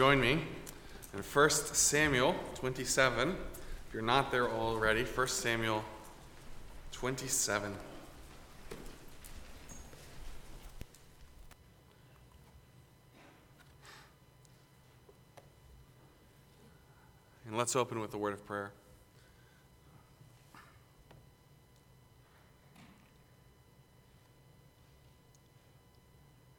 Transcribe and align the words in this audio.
join 0.00 0.18
me 0.18 0.42
in 1.12 1.20
1 1.20 1.50
Samuel 1.50 2.34
27. 2.54 3.28
If 3.28 3.92
you're 3.92 4.02
not 4.02 4.32
there 4.32 4.48
already, 4.48 5.04
1 5.04 5.28
Samuel 5.28 5.84
27. 6.92 7.74
And 17.46 17.58
let's 17.58 17.76
open 17.76 18.00
with 18.00 18.14
a 18.14 18.16
word 18.16 18.32
of 18.32 18.46
prayer. 18.46 18.72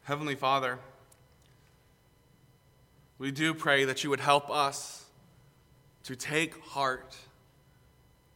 Heavenly 0.04 0.36
Father, 0.36 0.78
we 3.21 3.29
do 3.29 3.53
pray 3.53 3.85
that 3.85 4.03
you 4.03 4.09
would 4.09 4.19
help 4.19 4.49
us 4.49 5.05
to 6.05 6.16
take 6.16 6.59
heart, 6.62 7.16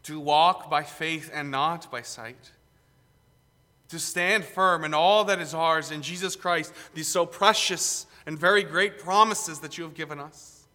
to 0.03 0.19
walk 0.19 0.69
by 0.69 0.83
faith 0.83 1.31
and 1.33 1.49
not 1.49 1.89
by 1.89 2.03
sight, 2.03 2.51
to 3.89 3.97
stand 3.97 4.45
firm 4.45 4.85
in 4.85 4.93
all 4.93 5.23
that 5.23 5.39
is 5.39 5.55
ours 5.55 5.89
in 5.89 6.03
Jesus 6.03 6.35
Christ, 6.35 6.71
these 6.93 7.07
so 7.07 7.25
precious 7.25 8.05
and 8.27 8.37
very 8.37 8.61
great 8.61 8.99
promises 8.99 9.59
that 9.61 9.75
you 9.75 9.83
have 9.85 9.95
given 9.95 10.19
us. 10.19 10.67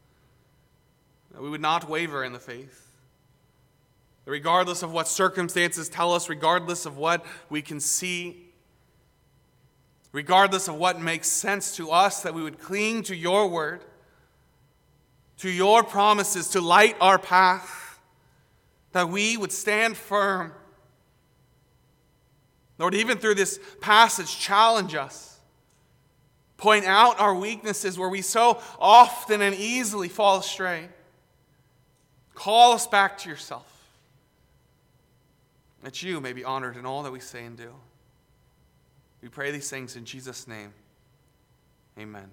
That 1.30 1.40
we 1.40 1.48
would 1.48 1.60
not 1.60 1.88
waver 1.88 2.24
in 2.24 2.32
the 2.32 2.40
faith. 2.40 2.90
Regardless 4.24 4.82
of 4.82 4.90
what 4.90 5.06
circumstances 5.06 5.88
tell 5.88 6.12
us, 6.12 6.28
regardless 6.28 6.84
of 6.84 6.96
what 6.96 7.24
we 7.48 7.62
can 7.62 7.78
see, 7.78 8.48
regardless 10.10 10.66
of 10.66 10.74
what 10.74 11.00
makes 11.00 11.28
sense 11.28 11.76
to 11.76 11.92
us, 11.92 12.24
that 12.24 12.34
we 12.34 12.42
would 12.42 12.58
cling 12.58 13.04
to 13.04 13.14
your 13.14 13.46
word, 13.46 13.84
to 15.40 15.50
your 15.50 15.82
promises 15.82 16.48
to 16.48 16.60
light 16.60 16.96
our 17.00 17.18
path, 17.18 17.98
that 18.92 19.08
we 19.08 19.36
would 19.36 19.52
stand 19.52 19.96
firm. 19.96 20.52
Lord, 22.78 22.94
even 22.94 23.18
through 23.18 23.36
this 23.36 23.58
passage, 23.80 24.38
challenge 24.38 24.94
us. 24.94 25.38
Point 26.58 26.84
out 26.84 27.18
our 27.18 27.34
weaknesses 27.34 27.98
where 27.98 28.10
we 28.10 28.20
so 28.20 28.60
often 28.78 29.40
and 29.40 29.54
easily 29.54 30.08
fall 30.08 30.38
astray. 30.38 30.88
Call 32.34 32.72
us 32.72 32.86
back 32.86 33.16
to 33.18 33.30
yourself, 33.30 33.66
that 35.82 36.02
you 36.02 36.20
may 36.20 36.34
be 36.34 36.44
honored 36.44 36.76
in 36.76 36.84
all 36.84 37.02
that 37.02 37.12
we 37.12 37.20
say 37.20 37.44
and 37.44 37.56
do. 37.56 37.72
We 39.22 39.28
pray 39.28 39.50
these 39.52 39.70
things 39.70 39.96
in 39.96 40.04
Jesus' 40.04 40.46
name. 40.46 40.74
Amen. 41.98 42.30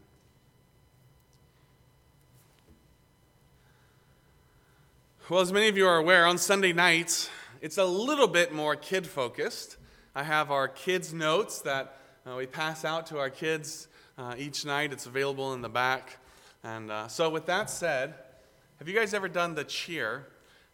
Well, 5.30 5.42
as 5.42 5.52
many 5.52 5.67
of 5.67 5.75
you 5.75 5.86
are 5.86 5.97
aware, 5.97 6.25
on 6.25 6.38
Sunday 6.38 6.72
nights, 6.72 7.30
it's 7.59 7.78
a 7.78 7.83
little 7.83 8.30
bit 8.30 8.53
more 8.53 8.78
kid 8.78 9.06
focused. 9.06 9.75
I 10.16 10.23
have 10.23 10.52
our 10.52 10.70
kids' 10.70 11.14
notes 11.14 11.59
that 11.64 11.97
uh, 12.25 12.36
we 12.38 12.45
pass 12.45 12.86
out 12.86 13.08
to 13.08 13.20
our 13.20 13.30
kids 13.30 13.89
uh, 14.17 14.36
each 14.38 14.64
night. 14.64 14.94
It's 14.94 15.05
available 15.05 15.53
in 15.53 15.61
the 15.61 15.67
back. 15.67 16.16
And 16.64 16.89
uh, 16.89 17.09
so, 17.09 17.30
with 17.30 17.45
that 17.48 17.70
said, 17.70 18.14
have 18.80 18.88
you 18.88 18.95
guys 18.95 19.14
ever 19.14 19.28
done 19.28 19.53
the 19.53 19.66
cheer 19.66 20.28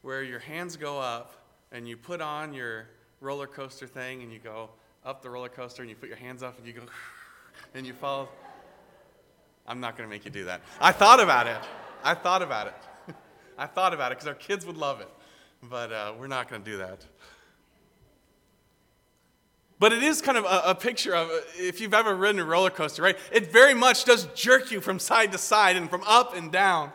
where 0.04 0.22
your 0.22 0.38
hands 0.38 0.78
go 0.78 1.00
up 1.00 1.34
and 1.72 1.88
you 1.88 1.98
put 1.98 2.22
on 2.22 2.54
your 2.54 2.86
roller 3.22 3.48
coaster 3.48 3.88
thing 3.88 4.22
and 4.22 4.31
you 4.31 4.38
go, 4.38 4.70
up 5.04 5.24
the 5.24 5.31
roller 5.31 5.50
coaster 5.50 5.81
and 5.81 5.90
you 5.90 5.96
put 5.96 6.09
your 6.09 6.20
hands 6.20 6.44
up 6.44 6.59
and 6.59 6.68
you 6.68 6.74
go 6.74 6.81
and 7.74 7.88
you 7.88 7.94
fall. 7.94 8.30
I'm 9.66 9.80
not 9.80 9.98
going 9.98 10.08
to 10.08 10.16
make 10.16 10.26
you 10.26 10.31
do 10.31 10.46
that. 10.46 10.62
I 10.80 10.92
thought 10.92 11.20
about 11.20 11.48
it. 11.48 11.58
I 12.04 12.14
thought 12.14 12.44
about 12.44 12.68
it. 12.68 12.76
I 13.58 13.68
thought 13.68 13.94
about 13.94 14.12
it 14.12 14.16
because 14.16 14.28
our 14.28 14.34
kids 14.36 14.66
would 14.66 14.78
love 14.78 15.02
it. 15.02 15.09
But 15.62 15.92
uh, 15.92 16.14
we're 16.20 16.28
not 16.28 16.50
going 16.50 16.64
to 16.64 16.72
do 16.72 16.78
that. 16.78 17.06
But 19.80 19.91
it 19.91 20.03
is 20.03 20.22
kind 20.22 20.38
of 20.38 20.46
a, 20.46 20.72
a, 20.72 20.75
picture 20.75 21.14
of 21.14 21.30
if 21.58 21.81
you've 21.81 21.94
ever 21.94 22.16
ridden 22.16 22.40
a 22.40 22.46
roller 22.46 22.69
coaster, 22.69 23.02
right? 23.02 23.18
It 23.31 23.52
very 23.52 23.74
much 23.74 24.06
does 24.06 24.28
jerk 24.28 24.72
you 24.72 24.80
from 24.80 24.97
side 24.97 25.31
to 25.34 25.38
side 25.38 25.75
and 25.75 25.90
from 25.90 26.03
up 26.06 26.36
and 26.38 26.52
down. 26.52 26.92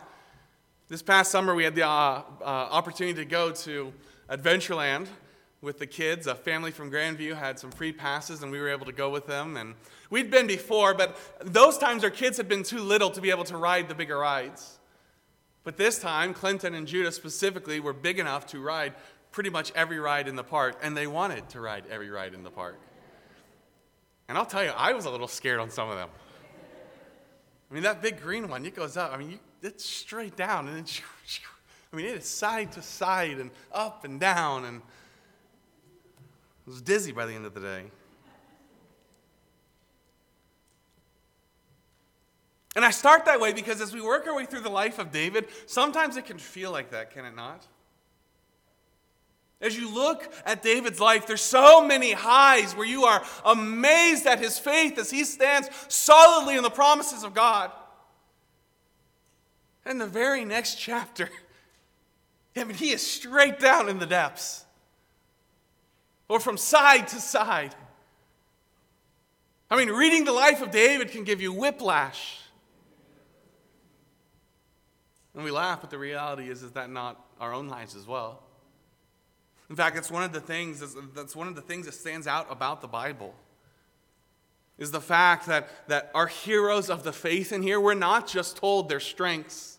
This 0.87 1.03
past 1.03 1.29
summer, 1.29 1.53
we 1.53 1.63
had 1.63 1.75
the 1.75 1.85
uh, 1.85 2.23
uh, 2.41 2.43
opportunity 2.43 3.13
to 3.15 3.25
go 3.25 3.51
to 3.51 3.93
Adventureland 4.27 5.07
with 5.61 5.77
the 5.77 5.85
kids. 5.85 6.25
A 6.25 6.33
family 6.33 6.71
from 6.71 6.89
Grandview 6.89 7.35
had 7.35 7.59
some 7.59 7.69
free 7.69 7.91
passes, 7.91 8.41
and 8.41 8.51
we 8.51 8.59
were 8.59 8.69
able 8.69 8.87
to 8.87 8.91
go 8.91 9.11
with 9.11 9.27
them. 9.27 9.55
And 9.55 9.75
we'd 10.09 10.31
been 10.31 10.47
before, 10.47 10.95
but 10.95 11.15
those 11.41 11.77
times 11.77 12.03
our 12.03 12.09
kids 12.09 12.37
had 12.37 12.49
been 12.49 12.63
too 12.63 12.79
little 12.79 13.11
to 13.11 13.21
be 13.21 13.29
able 13.29 13.43
to 13.45 13.57
ride 13.57 13.87
the 13.87 13.93
bigger 13.93 14.17
rides. 14.17 14.78
But 15.69 15.77
this 15.77 15.99
time, 15.99 16.33
Clinton 16.33 16.73
and 16.73 16.87
Judah 16.87 17.11
specifically 17.11 17.79
were 17.79 17.93
big 17.93 18.17
enough 18.17 18.47
to 18.47 18.59
ride 18.59 18.95
pretty 19.31 19.51
much 19.51 19.71
every 19.75 19.99
ride 19.99 20.27
in 20.27 20.35
the 20.35 20.43
park, 20.43 20.79
and 20.81 20.97
they 20.97 21.05
wanted 21.05 21.47
to 21.49 21.61
ride 21.61 21.83
every 21.91 22.09
ride 22.09 22.33
in 22.33 22.41
the 22.41 22.49
park. 22.49 22.79
And 24.27 24.35
I'll 24.35 24.47
tell 24.47 24.63
you, 24.63 24.71
I 24.71 24.93
was 24.93 25.05
a 25.05 25.11
little 25.11 25.27
scared 25.27 25.59
on 25.59 25.69
some 25.69 25.87
of 25.87 25.95
them. 25.95 26.09
I 27.69 27.73
mean, 27.75 27.83
that 27.83 28.01
big 28.01 28.19
green 28.19 28.49
one, 28.49 28.65
it 28.65 28.75
goes 28.75 28.97
up. 28.97 29.13
I 29.13 29.17
mean, 29.17 29.29
you, 29.29 29.39
it's 29.61 29.85
straight 29.85 30.35
down, 30.35 30.67
and 30.67 30.75
then, 30.75 30.85
I 31.93 31.95
mean, 31.95 32.07
it 32.07 32.17
is 32.17 32.25
side 32.25 32.71
to 32.71 32.81
side 32.81 33.37
and 33.37 33.51
up 33.71 34.05
and 34.05 34.19
down, 34.19 34.65
and 34.65 34.81
I 36.65 36.65
was 36.65 36.81
dizzy 36.81 37.11
by 37.11 37.27
the 37.27 37.33
end 37.33 37.45
of 37.45 37.53
the 37.53 37.61
day. 37.61 37.83
And 42.79 42.85
I 42.85 42.91
start 42.91 43.25
that 43.25 43.41
way 43.41 43.51
because 43.51 43.81
as 43.81 43.93
we 43.93 43.99
work 43.99 44.25
our 44.25 44.33
way 44.33 44.45
through 44.45 44.61
the 44.61 44.69
life 44.69 44.99
of 44.99 45.11
David, 45.11 45.49
sometimes 45.65 46.15
it 46.15 46.25
can 46.25 46.37
feel 46.37 46.71
like 46.71 46.91
that, 46.91 47.11
can 47.11 47.25
it 47.25 47.35
not? 47.35 47.67
As 49.59 49.77
you 49.77 49.93
look 49.93 50.31
at 50.45 50.63
David's 50.63 51.01
life, 51.01 51.27
there's 51.27 51.41
so 51.41 51.85
many 51.85 52.13
highs 52.13 52.73
where 52.77 52.87
you 52.87 53.03
are 53.03 53.21
amazed 53.43 54.25
at 54.25 54.39
his 54.39 54.57
faith 54.57 54.97
as 54.97 55.11
he 55.11 55.25
stands 55.25 55.69
solidly 55.89 56.55
in 56.55 56.63
the 56.63 56.69
promises 56.69 57.25
of 57.25 57.33
God. 57.33 57.69
And 59.83 59.99
the 59.99 60.07
very 60.07 60.45
next 60.45 60.75
chapter, 60.75 61.29
I 62.55 62.63
mean, 62.63 62.77
he 62.77 62.91
is 62.91 63.05
straight 63.05 63.59
down 63.59 63.89
in 63.89 63.99
the 63.99 64.05
depths 64.05 64.63
or 66.29 66.39
from 66.39 66.55
side 66.55 67.09
to 67.09 67.19
side. 67.19 67.75
I 69.69 69.75
mean, 69.75 69.89
reading 69.89 70.23
the 70.23 70.31
life 70.31 70.61
of 70.61 70.71
David 70.71 71.11
can 71.11 71.25
give 71.25 71.41
you 71.41 71.51
whiplash. 71.51 72.37
And 75.35 75.43
we 75.43 75.51
laugh, 75.51 75.81
but 75.81 75.89
the 75.89 75.97
reality 75.97 76.49
is, 76.49 76.63
is 76.63 76.71
that 76.71 76.89
not 76.89 77.23
our 77.39 77.53
own 77.53 77.67
lives 77.67 77.95
as 77.95 78.07
well? 78.07 78.43
In 79.69 79.75
fact, 79.75 79.97
it's 79.97 80.09
one 80.09 80.23
of 80.23 80.33
the 80.33 80.39
things 80.39 80.83
that's 81.13 81.35
one 81.35 81.47
of 81.47 81.55
the 81.55 81.61
things 81.61 81.85
that 81.85 81.93
stands 81.93 82.25
out 82.25 82.47
about 82.49 82.81
the 82.81 82.87
Bible 82.87 83.35
is 84.79 84.91
the 84.91 85.01
fact 85.01 85.45
that, 85.45 85.69
that 85.89 86.09
our 86.15 86.27
heroes 86.27 86.89
of 86.89 87.03
the 87.03 87.13
faith 87.13 87.51
in 87.51 87.61
here, 87.61 87.79
we're 87.79 87.93
not 87.93 88.27
just 88.27 88.57
told 88.57 88.89
their 88.89 89.01
strengths. 89.01 89.77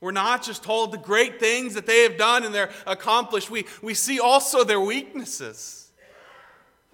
We're 0.00 0.12
not 0.12 0.42
just 0.42 0.62
told 0.62 0.92
the 0.92 0.98
great 0.98 1.38
things 1.38 1.74
that 1.74 1.86
they 1.86 2.02
have 2.02 2.16
done 2.16 2.44
and 2.44 2.54
they're 2.54 2.70
accomplished. 2.86 3.50
We, 3.50 3.66
we 3.82 3.94
see 3.94 4.18
also 4.18 4.64
their 4.64 4.80
weaknesses. 4.80 5.90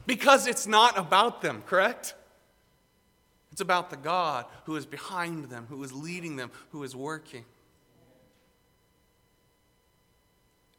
Because 0.06 0.47
it's 0.47 0.66
not 0.66 0.98
about 0.98 1.41
them, 1.41 1.62
correct? 1.66 2.14
It's 3.53 3.60
about 3.60 3.91
the 3.91 3.97
God 3.97 4.47
who 4.64 4.76
is 4.76 4.84
behind 4.84 5.44
them, 5.44 5.66
who 5.70 5.82
is 5.84 5.92
leading 5.92 6.36
them, 6.36 6.50
who 6.70 6.82
is 6.82 6.97
working. 6.97 7.44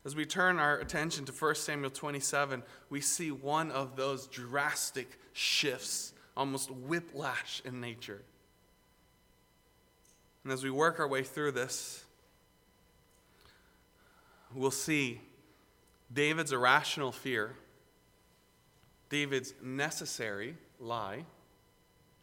As 0.05 0.15
we 0.15 0.23
turn 0.23 0.59
our 0.59 0.77
attention 0.77 1.25
to 1.25 1.31
1 1.31 1.55
Samuel 1.55 1.89
27, 1.89 2.61
we 2.91 3.01
see 3.01 3.31
one 3.31 3.71
of 3.71 3.95
those 3.95 4.27
drastic 4.27 5.19
shifts, 5.33 6.13
almost 6.37 6.69
whiplash 6.69 7.63
in 7.65 7.81
nature. 7.81 8.21
And 10.43 10.53
as 10.53 10.63
we 10.63 10.69
work 10.69 10.99
our 10.99 11.07
way 11.07 11.23
through 11.23 11.53
this, 11.53 12.05
we'll 14.53 14.69
see 14.69 15.21
David's 16.13 16.51
irrational 16.51 17.11
fear, 17.11 17.55
David's 19.09 19.55
necessary 19.63 20.55
lie. 20.79 21.25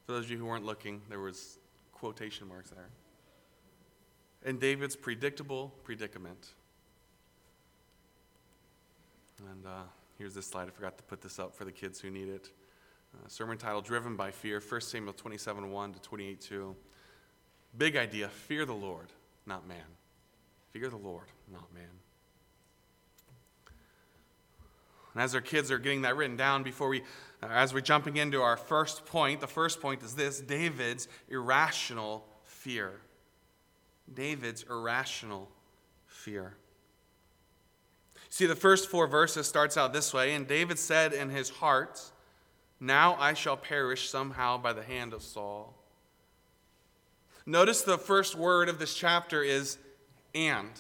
For 0.07 0.13
those 0.13 0.27
of 0.27 0.31
you 0.31 0.39
who 0.39 0.47
weren't 0.47 0.65
looking, 0.65 1.03
there 1.09 1.19
was 1.19 1.59
quotation 1.93 2.47
marks 2.47 2.71
there. 2.71 2.91
And 4.45 4.61
David's 4.61 4.95
predictable 4.95 5.73
predicament. 5.83 6.55
And 9.51 9.67
uh, 9.67 9.83
here's 10.19 10.35
this 10.35 10.47
slide. 10.47 10.69
I 10.69 10.71
forgot 10.71 10.97
to 10.99 11.05
put 11.05 11.21
this 11.21 11.39
up 11.39 11.55
for 11.55 11.65
the 11.65 11.73
kids 11.73 12.01
who 12.01 12.11
need 12.11 12.29
it. 12.29 12.51
Uh, 13.15 13.29
sermon 13.29 13.59
title 13.59 13.81
Driven 13.81 14.17
by 14.17 14.31
Fear, 14.31 14.63
1 14.67 14.81
Samuel 14.81 15.13
27 15.13 15.71
1 15.71 15.93
to 15.95 16.01
28 16.01 16.41
2. 16.41 16.77
Big 17.77 17.97
idea 17.97 18.29
fear 18.29 18.65
the 18.65 18.73
Lord, 18.73 19.09
not 19.47 19.67
man. 19.67 19.79
Fear 20.73 20.91
the 20.91 20.97
Lord, 20.97 21.27
not 21.51 21.73
man. 21.75 21.85
And 25.15 25.23
as 25.23 25.35
our 25.35 25.41
kids 25.41 25.71
are 25.71 25.79
getting 25.79 26.03
that 26.03 26.17
written 26.17 26.37
down, 26.37 26.63
before 26.63 26.89
we, 26.89 27.03
uh, 27.43 27.49
as 27.51 27.75
we're 27.75 27.81
jumping 27.81 28.17
into 28.17 28.41
our 28.41 28.57
first 28.57 29.05
point, 29.05 29.41
the 29.41 29.47
first 29.47 29.81
point 29.81 30.03
is 30.03 30.15
this 30.15 30.41
David's 30.41 31.09
irrational 31.29 32.25
fear. 32.45 33.01
David's 34.13 34.63
irrational 34.63 35.51
fear. 36.07 36.55
See, 38.33 38.47
the 38.47 38.57
first 38.57 38.89
four 38.89 39.07
verses 39.07 39.47
starts 39.47 39.77
out 39.77 39.93
this 39.93 40.15
way, 40.15 40.33
and 40.33 40.49
David 40.49 40.79
said 40.79 41.13
in 41.13 41.29
his 41.29 41.51
heart, 41.51 42.01
Now 42.81 43.15
I 43.21 43.35
shall 43.35 43.59
perish 43.59 44.09
somehow 44.09 44.57
by 44.57 44.73
the 44.73 44.83
hand 44.83 45.13
of 45.13 45.23
Saul. 45.23 45.75
Notice 47.45 47.83
the 47.83 47.99
first 47.99 48.35
word 48.35 48.71
of 48.71 48.79
this 48.79 48.95
chapter 48.95 49.43
is 49.43 49.77
and. 50.35 50.71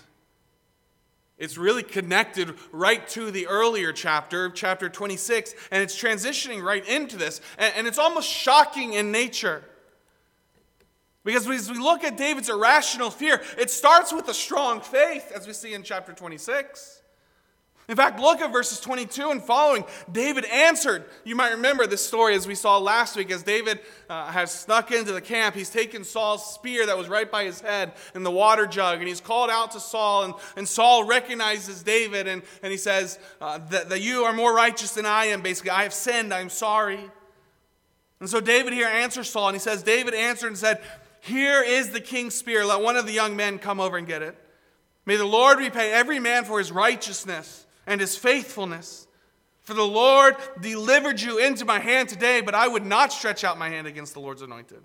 It's 1.37 1.59
really 1.59 1.83
connected 1.83 2.55
right 2.73 3.07
to 3.09 3.31
the 3.31 3.47
earlier 3.49 3.93
chapter, 3.93 4.49
chapter 4.49 4.89
26, 4.89 5.55
and 5.71 5.83
it's 5.83 6.03
transitioning 6.03 6.63
right 6.63 6.89
into 6.89 7.19
this. 7.19 7.43
And, 7.59 7.87
it's 7.87 7.99
almost 7.99 8.31
shocking 8.31 8.95
in 8.95 9.13
nature. 9.13 9.63
Because 11.23 11.47
as 11.47 11.71
we 11.71 11.79
look 11.79 12.03
at 12.03 12.17
David's 12.17 12.49
irrational 12.49 13.11
fear, 13.11 13.43
it 13.59 13.69
starts 13.69 14.11
with 14.11 14.27
a 14.29 14.35
strong 14.35 14.81
faith, 14.81 15.31
as 15.37 15.47
we 15.47 15.53
see 15.53 15.75
in 15.75 15.83
chapter 15.83 16.15
26. 16.15 17.01
In 17.89 17.97
fact, 17.97 18.21
look 18.21 18.41
at 18.41 18.53
verses 18.53 18.79
22 18.79 19.31
and 19.31 19.43
following. 19.43 19.85
David 20.11 20.45
answered. 20.45 21.05
You 21.25 21.35
might 21.35 21.51
remember 21.51 21.85
this 21.87 22.05
story 22.05 22.35
as 22.37 22.47
we 22.47 22.55
saw 22.55 22.79
last 22.79 23.17
week, 23.17 23.33
as 23.33 23.43
David 23.43 23.81
uh, 24.09 24.27
has 24.27 24.53
snuck 24.53 24.93
into 24.93 25.13
the 25.13 25.21
camp. 25.21 25.57
He's 25.57 25.69
taken 25.69 26.05
Saul's 26.05 26.55
spear 26.55 26.87
that 26.87 26.97
was 26.97 27.09
right 27.09 27.31
by 27.31 27.45
his 27.45 27.61
head 27.61 27.93
in 28.15 28.23
the 28.23 28.31
water 28.31 28.67
jug, 28.67 29.01
and 29.01 29.09
he's 29.09 29.21
called 29.21 29.51
out 29.51 29.73
to 29.73 29.81
Saul. 29.81 30.25
And, 30.25 30.35
and 30.57 30.69
Saul 30.69 31.05
recognizes 31.05 31.83
David, 31.83 32.29
and, 32.29 32.43
and 32.63 32.71
he 32.71 32.79
says, 32.79 33.19
uh, 33.41 33.59
that, 33.71 33.89
that 33.89 34.01
you 34.01 34.25
are 34.25 34.33
more 34.33 34.55
righteous 34.55 34.93
than 34.93 35.05
I 35.05 35.27
am, 35.27 35.43
basically. 35.43 35.73
I 35.73 35.83
have 35.83 35.95
sinned, 35.95 36.33
I'm 36.33 36.51
sorry. 36.51 37.01
And 38.21 38.31
so 38.31 38.41
David 38.41 38.75
here 38.75 38.87
answers 38.87 39.29
Saul, 39.29 39.49
and 39.49 39.57
he 39.57 39.61
says, 39.61 39.83
David 39.83 40.15
answered 40.15 40.47
and 40.47 40.59
said, 40.59 40.81
Here 41.21 41.61
is 41.65 41.91
the 41.91 42.01
king's 42.01 42.37
spear. 42.37 42.65
Let 42.65 42.81
one 42.81 42.97
of 42.97 43.07
the 43.07 43.13
young 43.13 43.35
men 43.35 43.59
come 43.59 43.81
over 43.81 43.97
and 43.97 44.07
get 44.07 44.23
it. 44.23 44.39
May 45.05 45.17
the 45.17 45.27
Lord 45.27 45.59
repay 45.59 45.91
every 45.91 46.21
man 46.21 46.45
for 46.45 46.61
his 46.61 46.71
righteousness 46.71 47.67
and 47.87 48.01
his 48.01 48.17
faithfulness. 48.17 49.07
For 49.61 49.75
the 49.75 49.83
Lord 49.83 50.37
delivered 50.61 51.21
you 51.21 51.39
into 51.39 51.65
my 51.65 51.79
hand 51.79 52.09
today, 52.09 52.41
but 52.41 52.55
I 52.55 52.67
would 52.67 52.85
not 52.85 53.13
stretch 53.13 53.45
out 53.45 53.59
my 53.59 53.69
hand 53.69 53.87
against 53.87 54.15
the 54.15 54.21
Lord's 54.21 54.43
anointed. 54.43 54.83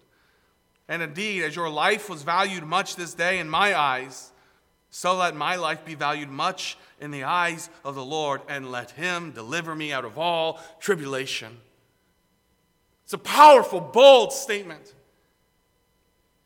And 0.88 1.02
indeed, 1.02 1.44
as 1.44 1.56
your 1.56 1.70
life 1.70 2.10
was 2.10 2.24
valued 2.24 2.64
much 2.64 2.96
this 2.96 3.14
day 3.14 3.40
in 3.40 3.50
my 3.50 3.78
eyes, 3.78 4.32
so 4.90 5.16
let 5.16 5.36
my 5.36 5.56
life 5.56 5.84
be 5.84 5.96
valued 5.96 6.30
much 6.30 6.78
in 7.02 7.12
the 7.12 7.24
eyes 7.24 7.70
of 7.84 7.96
the 7.96 8.06
Lord, 8.06 8.42
and 8.48 8.72
let 8.72 8.92
him 8.92 9.32
deliver 9.32 9.76
me 9.76 9.92
out 9.92 10.06
of 10.06 10.18
all 10.18 10.60
tribulation. 10.80 11.58
It's 13.04 13.14
a 13.14 13.18
powerful, 13.18 13.80
bold 13.80 14.34
statement. 14.34 14.94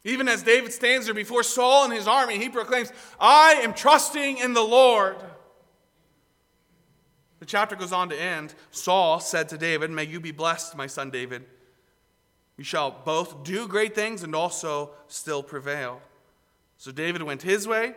Even 0.03 0.27
as 0.27 0.41
David 0.41 0.73
stands 0.73 1.05
there 1.05 1.15
before 1.15 1.43
Saul 1.43 1.85
and 1.85 1.93
his 1.93 2.07
army, 2.07 2.37
he 2.37 2.49
proclaims, 2.49 2.91
I 3.19 3.53
am 3.61 3.73
trusting 3.73 4.39
in 4.39 4.53
the 4.53 4.63
Lord. 4.63 5.15
The 7.41 7.47
chapter 7.47 7.75
goes 7.75 7.91
on 7.91 8.07
to 8.09 8.21
end. 8.21 8.53
Saul 8.69 9.19
said 9.19 9.49
to 9.49 9.57
David, 9.57 9.89
May 9.89 10.03
you 10.03 10.19
be 10.19 10.31
blessed, 10.31 10.77
my 10.77 10.85
son 10.85 11.09
David. 11.09 11.43
You 12.55 12.63
shall 12.63 12.91
both 12.91 13.43
do 13.43 13.67
great 13.67 13.95
things 13.95 14.21
and 14.21 14.35
also 14.35 14.91
still 15.07 15.41
prevail. 15.41 16.03
So 16.77 16.91
David 16.91 17.23
went 17.23 17.41
his 17.41 17.67
way, 17.67 17.95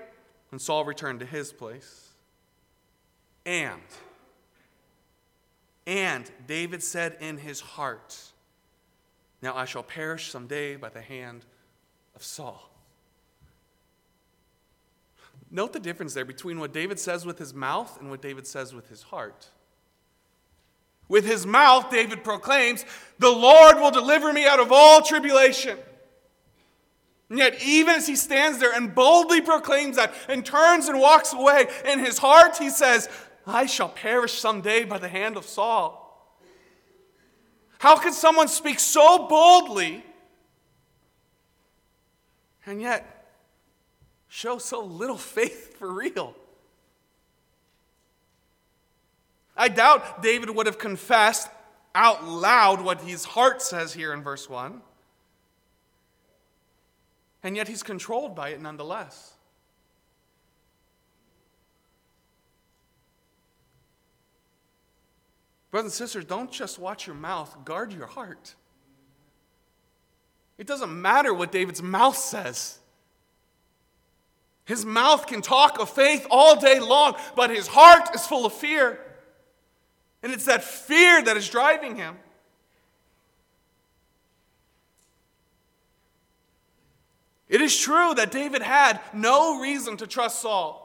and 0.50 0.58
Saul 0.58 0.86
returned 0.86 1.20
to 1.20 1.26
his 1.26 1.52
place. 1.52 2.08
And, 3.44 3.82
and 5.86 6.30
David 6.46 6.82
said 6.82 7.18
in 7.20 7.36
his 7.36 7.60
heart, 7.60 8.18
Now 9.42 9.54
I 9.54 9.66
shall 9.66 9.82
perish 9.82 10.30
someday 10.30 10.76
by 10.76 10.88
the 10.88 11.02
hand 11.02 11.44
of 12.16 12.22
Saul. 12.22 12.73
Note 15.54 15.72
the 15.72 15.78
difference 15.78 16.14
there 16.14 16.24
between 16.24 16.58
what 16.58 16.72
David 16.72 16.98
says 16.98 17.24
with 17.24 17.38
his 17.38 17.54
mouth 17.54 18.00
and 18.00 18.10
what 18.10 18.20
David 18.20 18.44
says 18.44 18.74
with 18.74 18.88
his 18.88 19.04
heart. 19.04 19.50
With 21.06 21.24
his 21.24 21.46
mouth, 21.46 21.90
David 21.90 22.24
proclaims, 22.24 22.84
The 23.20 23.30
Lord 23.30 23.76
will 23.76 23.92
deliver 23.92 24.32
me 24.32 24.46
out 24.46 24.58
of 24.58 24.72
all 24.72 25.00
tribulation. 25.00 25.78
And 27.30 27.38
yet, 27.38 27.62
even 27.64 27.94
as 27.94 28.08
he 28.08 28.16
stands 28.16 28.58
there 28.58 28.74
and 28.74 28.96
boldly 28.96 29.40
proclaims 29.40 29.94
that 29.94 30.12
and 30.28 30.44
turns 30.44 30.88
and 30.88 30.98
walks 30.98 31.32
away, 31.32 31.68
in 31.86 32.00
his 32.00 32.18
heart 32.18 32.58
he 32.58 32.68
says, 32.68 33.08
I 33.46 33.66
shall 33.66 33.90
perish 33.90 34.32
someday 34.32 34.82
by 34.82 34.98
the 34.98 35.08
hand 35.08 35.36
of 35.36 35.44
Saul. 35.44 36.00
How 37.78 37.96
could 37.96 38.14
someone 38.14 38.48
speak 38.48 38.80
so 38.80 39.28
boldly 39.28 40.04
and 42.66 42.82
yet 42.82 43.13
show 44.34 44.58
so 44.58 44.84
little 44.84 45.16
faith 45.16 45.78
for 45.78 45.88
real? 45.92 46.34
I 49.56 49.68
doubt 49.68 50.24
David 50.24 50.50
would 50.50 50.66
have 50.66 50.76
confessed 50.76 51.48
out 51.94 52.24
loud 52.24 52.80
what 52.80 53.00
his 53.00 53.24
heart 53.24 53.62
says 53.62 53.94
here 53.94 54.12
in 54.12 54.24
verse 54.24 54.50
1. 54.50 54.82
And 57.44 57.54
yet 57.54 57.68
he's 57.68 57.84
controlled 57.84 58.34
by 58.34 58.48
it 58.48 58.60
nonetheless. 58.60 59.34
Brothers 65.70 65.92
and 65.92 66.08
sisters, 66.08 66.24
don't 66.24 66.50
just 66.50 66.80
watch 66.80 67.06
your 67.06 67.14
mouth, 67.14 67.56
guard 67.64 67.92
your 67.92 68.06
heart. 68.06 68.56
It 70.58 70.66
doesn't 70.66 71.00
matter 71.00 71.32
what 71.32 71.52
David's 71.52 71.82
mouth 71.82 72.16
says. 72.16 72.80
His 74.64 74.84
mouth 74.86 75.26
can 75.26 75.42
talk 75.42 75.78
of 75.78 75.90
faith 75.90 76.26
all 76.30 76.58
day 76.58 76.80
long, 76.80 77.16
but 77.36 77.50
his 77.50 77.66
heart 77.66 78.14
is 78.14 78.26
full 78.26 78.46
of 78.46 78.52
fear. 78.52 78.98
And 80.22 80.32
it's 80.32 80.46
that 80.46 80.64
fear 80.64 81.22
that 81.22 81.36
is 81.36 81.48
driving 81.48 81.96
him. 81.96 82.16
It 87.48 87.60
is 87.60 87.76
true 87.76 88.14
that 88.14 88.32
David 88.32 88.62
had 88.62 89.00
no 89.12 89.60
reason 89.60 89.98
to 89.98 90.06
trust 90.06 90.40
Saul. 90.40 90.80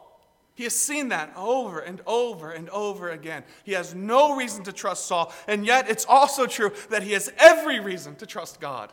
He 0.55 0.65
has 0.65 0.75
seen 0.75 1.07
that 1.07 1.31
over 1.37 1.79
and 1.79 2.01
over 2.05 2.51
and 2.51 2.69
over 2.69 3.11
again. 3.11 3.45
He 3.63 3.71
has 3.71 3.95
no 3.95 4.35
reason 4.35 4.65
to 4.65 4.73
trust 4.73 5.05
Saul, 5.05 5.33
and 5.47 5.65
yet 5.65 5.89
it's 5.89 6.05
also 6.05 6.45
true 6.45 6.73
that 6.89 7.01
he 7.01 7.13
has 7.13 7.31
every 7.37 7.79
reason 7.79 8.17
to 8.17 8.25
trust 8.25 8.59
God. 8.59 8.91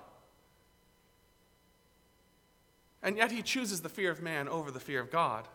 And 3.03 3.17
yet 3.17 3.31
he 3.31 3.43
chooses 3.43 3.81
the 3.81 3.89
fear 3.89 4.11
of 4.11 4.23
man 4.23 4.49
over 4.49 4.71
the 4.71 4.81
fear 4.81 5.01
of 5.01 5.11
God. 5.11 5.47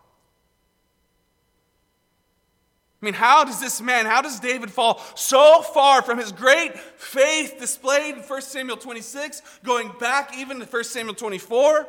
I 3.02 3.06
mean, 3.06 3.16
how 3.16 3.44
does 3.44 3.60
this 3.60 3.82
man, 3.82 4.06
how 4.06 4.22
does 4.22 4.40
David 4.40 4.70
fall 4.70 5.02
so 5.16 5.64
far 5.64 6.04
from 6.04 6.20
his 6.20 6.32
great 6.32 6.78
faith 6.78 7.56
displayed 7.60 8.16
in 8.16 8.22
1 8.22 8.42
Samuel 8.44 8.78
26, 8.78 9.42
going 9.64 9.92
back 10.00 10.38
even 10.38 10.60
to 10.60 10.66
1 10.66 10.84
Samuel 10.84 11.16
24, 11.16 11.88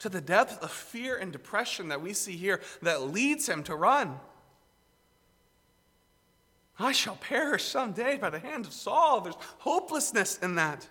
to 0.00 0.08
the 0.10 0.20
depth 0.20 0.62
of 0.62 0.70
fear 0.70 1.16
and 1.16 1.32
depression 1.32 1.88
that 1.88 2.02
we 2.02 2.12
see 2.12 2.36
here 2.36 2.60
that 2.82 3.10
leads 3.10 3.48
him 3.48 3.62
to 3.62 3.74
run? 3.74 4.20
I 6.78 6.92
shall 6.92 7.16
perish 7.16 7.64
someday 7.64 8.18
by 8.18 8.28
the 8.28 8.38
hand 8.38 8.66
of 8.66 8.74
Saul. 8.74 9.22
There's 9.22 9.36
hopelessness 9.58 10.36
in 10.38 10.56
that. 10.56 10.86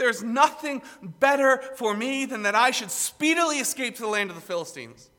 There's 0.00 0.22
nothing 0.22 0.80
better 1.02 1.60
for 1.76 1.94
me 1.94 2.24
than 2.24 2.44
that 2.44 2.54
I 2.54 2.70
should 2.70 2.90
speedily 2.90 3.58
escape 3.58 3.96
to 3.96 4.00
the 4.00 4.08
land 4.08 4.30
of 4.30 4.36
the 4.36 4.40
Philistines. 4.40 5.10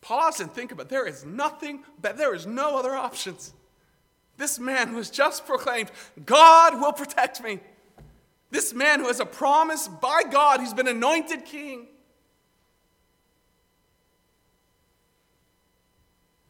Pause 0.00 0.42
and 0.42 0.52
think 0.52 0.70
about 0.70 0.86
it. 0.86 0.90
There 0.90 1.08
is 1.08 1.24
nothing, 1.24 1.82
but 2.00 2.16
there 2.16 2.36
is 2.36 2.46
no 2.46 2.78
other 2.78 2.94
options. 2.94 3.52
This 4.36 4.60
man 4.60 4.86
who 4.86 4.98
has 4.98 5.10
just 5.10 5.44
proclaimed, 5.44 5.90
God 6.24 6.80
will 6.80 6.92
protect 6.92 7.42
me. 7.42 7.58
This 8.52 8.72
man 8.72 9.00
who 9.00 9.08
has 9.08 9.18
a 9.18 9.26
promise 9.26 9.88
by 9.88 10.22
God, 10.22 10.60
he's 10.60 10.72
been 10.72 10.86
anointed 10.86 11.46
king. 11.46 11.88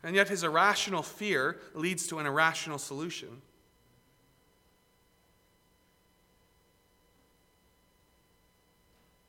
And 0.02 0.14
yet 0.14 0.28
his 0.28 0.44
irrational 0.44 1.02
fear 1.02 1.56
leads 1.72 2.06
to 2.08 2.18
an 2.18 2.26
irrational 2.26 2.76
solution. 2.76 3.40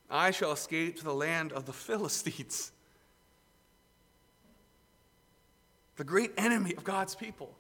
I 0.09 0.31
shall 0.31 0.51
escape 0.51 0.97
to 0.97 1.03
the 1.03 1.13
land 1.13 1.51
of 1.51 1.65
the 1.65 1.73
Philistines, 1.73 2.71
the 5.97 6.03
great 6.03 6.31
enemy 6.37 6.73
of 6.75 6.83
God's 6.83 7.15
people, 7.15 7.53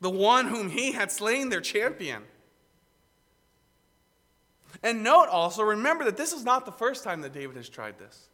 the 0.00 0.10
one 0.10 0.46
whom 0.46 0.70
he 0.70 0.92
had 0.92 1.10
slain 1.10 1.48
their 1.48 1.60
champion. 1.60 2.22
And 4.82 5.02
note 5.02 5.28
also, 5.28 5.62
remember 5.62 6.04
that 6.04 6.16
this 6.16 6.32
is 6.32 6.44
not 6.44 6.66
the 6.66 6.72
first 6.72 7.04
time 7.04 7.22
that 7.22 7.32
David 7.32 7.56
has 7.56 7.68
tried 7.68 7.98
this. 7.98 8.28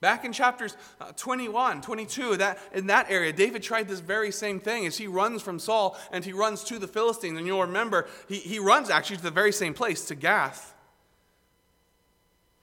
Back 0.00 0.24
in 0.24 0.32
chapters 0.32 0.76
uh, 1.00 1.12
21, 1.16 1.82
22, 1.82 2.36
that, 2.36 2.58
in 2.72 2.86
that 2.86 3.10
area, 3.10 3.32
David 3.32 3.62
tried 3.62 3.88
this 3.88 3.98
very 3.98 4.30
same 4.30 4.60
thing 4.60 4.86
as 4.86 4.96
he 4.96 5.08
runs 5.08 5.42
from 5.42 5.58
Saul 5.58 5.98
and 6.12 6.24
he 6.24 6.32
runs 6.32 6.62
to 6.64 6.78
the 6.78 6.86
Philistines. 6.86 7.36
And 7.36 7.46
you'll 7.46 7.62
remember, 7.62 8.06
he, 8.28 8.36
he 8.36 8.58
runs 8.60 8.90
actually 8.90 9.16
to 9.16 9.22
the 9.24 9.30
very 9.30 9.52
same 9.52 9.74
place, 9.74 10.04
to 10.06 10.14
Gath, 10.14 10.72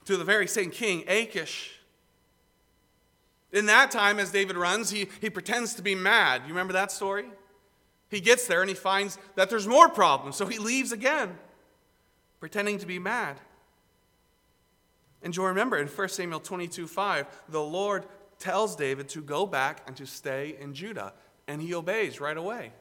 to 0.06 0.16
the 0.16 0.24
very 0.24 0.46
same 0.46 0.70
king, 0.70 1.04
Achish. 1.08 1.72
In 3.52 3.66
that 3.66 3.90
time, 3.90 4.18
as 4.18 4.30
David 4.30 4.56
runs, 4.56 4.90
he, 4.90 5.08
he 5.20 5.28
pretends 5.28 5.74
to 5.74 5.82
be 5.82 5.94
mad. 5.94 6.42
You 6.42 6.48
remember 6.48 6.72
that 6.72 6.90
story? 6.90 7.26
He 8.08 8.20
gets 8.20 8.46
there 8.46 8.62
and 8.62 8.68
he 8.68 8.74
finds 8.74 9.18
that 9.34 9.50
there's 9.50 9.66
more 9.66 9.88
problems, 9.88 10.36
so 10.36 10.46
he 10.46 10.58
leaves 10.58 10.92
again, 10.92 11.36
pretending 12.40 12.78
to 12.78 12.86
be 12.86 12.98
mad. 12.98 13.40
And 15.22 15.34
you'll 15.34 15.46
remember 15.46 15.76
in 15.78 15.88
1 15.88 16.08
Samuel 16.08 16.40
22 16.40 16.86
5, 16.86 17.26
the 17.48 17.62
Lord 17.62 18.06
tells 18.38 18.76
David 18.76 19.08
to 19.10 19.22
go 19.22 19.46
back 19.46 19.82
and 19.86 19.96
to 19.96 20.06
stay 20.06 20.56
in 20.60 20.74
Judah, 20.74 21.12
and 21.48 21.60
he 21.60 21.74
obeys 21.74 22.20
right 22.20 22.36
away. 22.36 22.72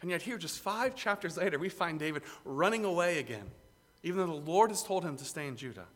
And 0.00 0.10
yet, 0.10 0.22
here, 0.22 0.38
just 0.38 0.60
five 0.60 0.94
chapters 0.94 1.36
later, 1.36 1.58
we 1.58 1.68
find 1.68 1.98
David 1.98 2.22
running 2.44 2.84
away 2.84 3.18
again, 3.18 3.50
even 4.02 4.18
though 4.18 4.38
the 4.38 4.50
Lord 4.50 4.70
has 4.70 4.82
told 4.82 5.04
him 5.04 5.16
to 5.16 5.24
stay 5.24 5.46
in 5.46 5.56
Judah. 5.56 5.86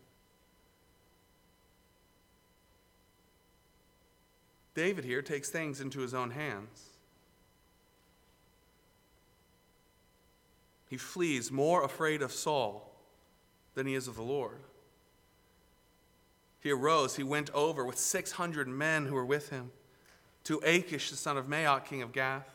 David 4.74 5.04
here 5.04 5.22
takes 5.22 5.50
things 5.50 5.80
into 5.80 6.00
his 6.00 6.12
own 6.12 6.32
hands. 6.32 6.82
He 10.90 10.96
flees 10.96 11.50
more 11.50 11.84
afraid 11.84 12.20
of 12.22 12.32
Saul 12.32 12.93
than 13.74 13.86
he 13.86 13.94
is 13.94 14.08
of 14.08 14.16
the 14.16 14.22
Lord. 14.22 14.60
He 16.60 16.70
arose, 16.70 17.16
he 17.16 17.22
went 17.22 17.50
over 17.50 17.84
with 17.84 17.98
600 17.98 18.66
men 18.66 19.06
who 19.06 19.14
were 19.14 19.24
with 19.24 19.50
him 19.50 19.70
to 20.44 20.60
Achish, 20.64 21.10
the 21.10 21.16
son 21.16 21.36
of 21.36 21.46
Maoch, 21.46 21.84
king 21.84 22.02
of 22.02 22.12
Gath. 22.12 22.48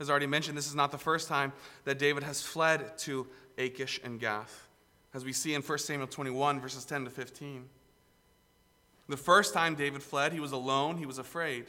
As 0.00 0.08
already 0.08 0.26
mentioned, 0.26 0.56
this 0.56 0.68
is 0.68 0.74
not 0.74 0.92
the 0.92 0.98
first 0.98 1.28
time 1.28 1.52
that 1.84 1.98
David 1.98 2.22
has 2.22 2.42
fled 2.42 2.96
to 2.98 3.26
Achish 3.56 4.00
and 4.04 4.20
Gath, 4.20 4.68
as 5.12 5.24
we 5.24 5.32
see 5.32 5.54
in 5.54 5.62
1 5.62 5.78
Samuel 5.78 6.06
21, 6.06 6.60
verses 6.60 6.84
10 6.84 7.04
to 7.04 7.10
15. 7.10 7.64
The 9.08 9.16
first 9.16 9.54
time 9.54 9.74
David 9.74 10.02
fled, 10.02 10.32
he 10.32 10.40
was 10.40 10.52
alone, 10.52 10.98
he 10.98 11.06
was 11.06 11.18
afraid. 11.18 11.66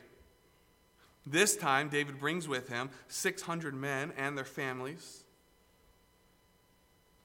This 1.25 1.55
time, 1.55 1.89
David 1.89 2.19
brings 2.19 2.47
with 2.47 2.69
him 2.69 2.89
600 3.07 3.73
men 3.73 4.11
and 4.17 4.37
their 4.37 4.45
families. 4.45 5.23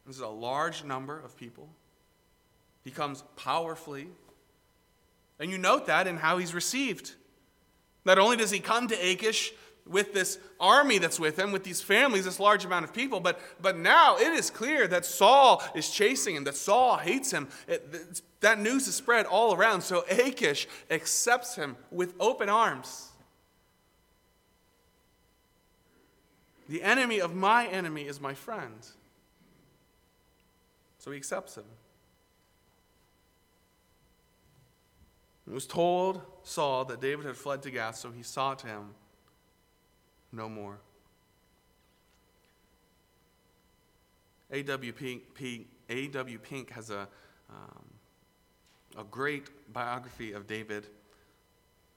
This 0.06 0.16
is 0.16 0.22
a 0.22 0.28
large 0.28 0.84
number 0.84 1.18
of 1.18 1.36
people. 1.36 1.68
He 2.84 2.90
comes 2.90 3.24
powerfully. 3.36 4.08
And 5.40 5.50
you 5.50 5.58
note 5.58 5.86
that 5.86 6.06
in 6.06 6.16
how 6.16 6.38
he's 6.38 6.54
received. 6.54 7.14
Not 8.04 8.18
only 8.18 8.36
does 8.36 8.50
he 8.50 8.60
come 8.60 8.88
to 8.88 8.94
Achish 8.94 9.52
with 9.86 10.14
this 10.14 10.38
army 10.60 10.98
that's 10.98 11.18
with 11.18 11.38
him, 11.38 11.52
with 11.52 11.64
these 11.64 11.80
families, 11.80 12.24
this 12.24 12.40
large 12.40 12.64
amount 12.64 12.84
of 12.84 12.92
people, 12.92 13.20
but, 13.20 13.40
but 13.60 13.76
now 13.76 14.16
it 14.16 14.32
is 14.32 14.50
clear 14.50 14.86
that 14.88 15.04
Saul 15.04 15.62
is 15.74 15.90
chasing 15.90 16.36
him, 16.36 16.44
that 16.44 16.56
Saul 16.56 16.96
hates 16.96 17.30
him. 17.30 17.48
It, 17.66 18.22
that 18.40 18.60
news 18.60 18.86
is 18.86 18.94
spread 18.94 19.26
all 19.26 19.54
around. 19.54 19.82
So 19.82 20.04
Achish 20.10 20.68
accepts 20.90 21.56
him 21.56 21.76
with 21.90 22.14
open 22.20 22.48
arms. 22.48 23.10
The 26.68 26.82
enemy 26.82 27.20
of 27.20 27.34
my 27.34 27.66
enemy 27.66 28.02
is 28.02 28.20
my 28.20 28.34
friend. 28.34 28.86
So 31.04 31.10
he 31.10 31.18
accepts 31.18 31.58
him. 31.58 31.64
It 35.46 35.52
was 35.52 35.66
told 35.66 36.22
Saul 36.44 36.86
that 36.86 37.02
David 37.02 37.26
had 37.26 37.36
fled 37.36 37.60
to 37.64 37.70
Gath, 37.70 37.96
so 37.96 38.10
he 38.10 38.22
sought 38.22 38.62
him 38.62 38.94
no 40.32 40.48
more. 40.48 40.78
A.W. 44.50 44.94
Pink, 44.94 45.24
A.W. 45.90 46.38
Pink 46.38 46.70
has 46.70 46.88
a, 46.88 47.06
um, 47.50 47.84
a 48.96 49.04
great 49.04 49.50
biography 49.74 50.32
of 50.32 50.46
David. 50.46 50.86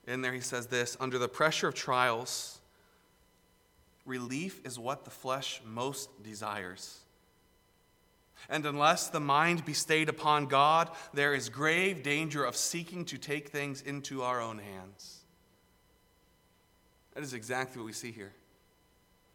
In 0.06 0.20
there, 0.20 0.34
he 0.34 0.40
says 0.40 0.66
this 0.66 0.98
Under 1.00 1.18
the 1.18 1.28
pressure 1.28 1.68
of 1.68 1.74
trials, 1.74 2.58
relief 4.04 4.60
is 4.66 4.78
what 4.78 5.06
the 5.06 5.10
flesh 5.10 5.62
most 5.64 6.22
desires. 6.22 6.98
And 8.48 8.64
unless 8.64 9.08
the 9.08 9.20
mind 9.20 9.64
be 9.64 9.74
stayed 9.74 10.08
upon 10.08 10.46
God, 10.46 10.90
there 11.12 11.34
is 11.34 11.48
grave 11.48 12.02
danger 12.02 12.44
of 12.44 12.56
seeking 12.56 13.04
to 13.06 13.18
take 13.18 13.48
things 13.48 13.82
into 13.82 14.22
our 14.22 14.40
own 14.40 14.58
hands. 14.58 15.20
That 17.14 17.22
is 17.22 17.34
exactly 17.34 17.80
what 17.80 17.86
we 17.86 17.92
see 17.92 18.12
here. 18.12 18.32